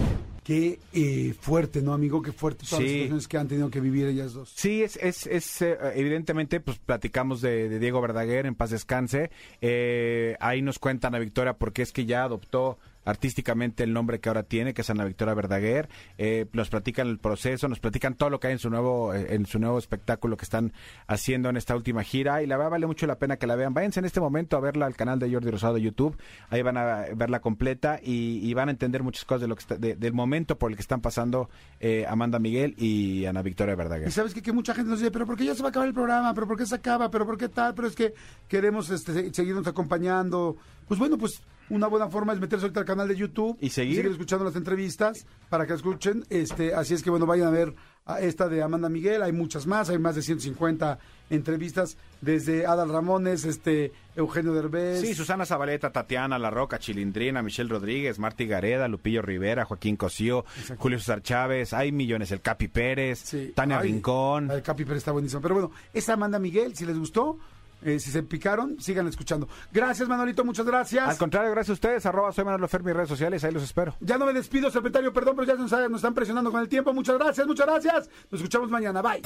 [0.44, 2.20] Qué eh, fuerte, ¿no, amigo?
[2.20, 2.94] Qué fuerte todas las Sí.
[2.94, 4.52] situaciones que han tenido que vivir ellas dos.
[4.54, 9.30] Sí, es, es, es eh, evidentemente, pues platicamos de, de Diego Verdaguer, en paz descanse.
[9.62, 14.28] Eh, ahí nos cuentan a Victoria porque es que ya adoptó artísticamente el nombre que
[14.28, 15.88] ahora tiene, que es Ana Victoria Verdaguer.
[16.18, 19.34] Eh, nos platican el proceso, nos platican todo lo que hay en su nuevo eh,
[19.34, 20.72] en su nuevo espectáculo que están
[21.06, 23.74] haciendo en esta última gira y la verdad vale mucho la pena que la vean.
[23.74, 26.16] Váyanse en este momento a verla al canal de Jordi Rosado de YouTube,
[26.50, 29.76] ahí van a verla completa y, van a entender muchas cosas de lo que está-
[29.76, 31.50] de- del momento por el que están pasando
[31.80, 34.08] eh, Amanda Miguel y Ana Victoria Verdaguer.
[34.08, 35.88] Y sabes que mucha gente nos dice, pero ¿por qué ya se va a acabar
[35.88, 36.32] el programa?
[36.34, 37.10] ¿Pero por qué se acaba?
[37.10, 37.74] ¿Pero por qué tal?
[37.74, 38.14] Pero es que
[38.48, 40.56] queremos este, se- seguirnos acompañando.
[40.86, 44.06] Pues bueno, pues una buena forma es meterse ahorita al canal de YouTube Y seguir.
[44.06, 46.24] escuchando las entrevistas para que escuchen.
[46.30, 47.74] Este, así es que bueno, vayan a ver
[48.06, 49.22] a esta de Amanda Miguel.
[49.22, 50.98] Hay muchas más, hay más de 150
[51.30, 55.00] entrevistas desde Adal Ramones, este Eugenio Derbez.
[55.00, 60.44] Sí, Susana Zabaleta, Tatiana La Roca, Chilindrina, Michelle Rodríguez, Marty Gareda, Lupillo Rivera, Joaquín Cosío,
[60.76, 63.52] Julio César Chávez, hay millones, el Capi Pérez, Sí.
[63.54, 64.50] Tania Rincón.
[64.50, 65.40] El Capi Pérez está buenísimo.
[65.40, 67.38] Pero bueno, esa Amanda Miguel, si les gustó,
[67.84, 69.48] eh, si se picaron, sigan escuchando.
[69.72, 71.08] Gracias, Manolito, muchas gracias.
[71.08, 73.96] Al contrario, gracias a ustedes, arroba soy Manolo Fer, mis redes sociales, ahí los espero.
[74.00, 76.92] Ya no me despido, secretario, perdón, pero ya nos, nos están presionando con el tiempo.
[76.92, 78.10] Muchas gracias, muchas gracias.
[78.30, 79.02] Nos escuchamos mañana.
[79.02, 79.22] Bye.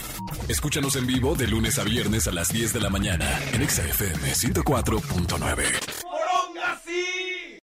[0.48, 3.84] Escúchanos en vivo de lunes a viernes a las 10 de la mañana en Exa
[3.84, 7.27] FM 104.9.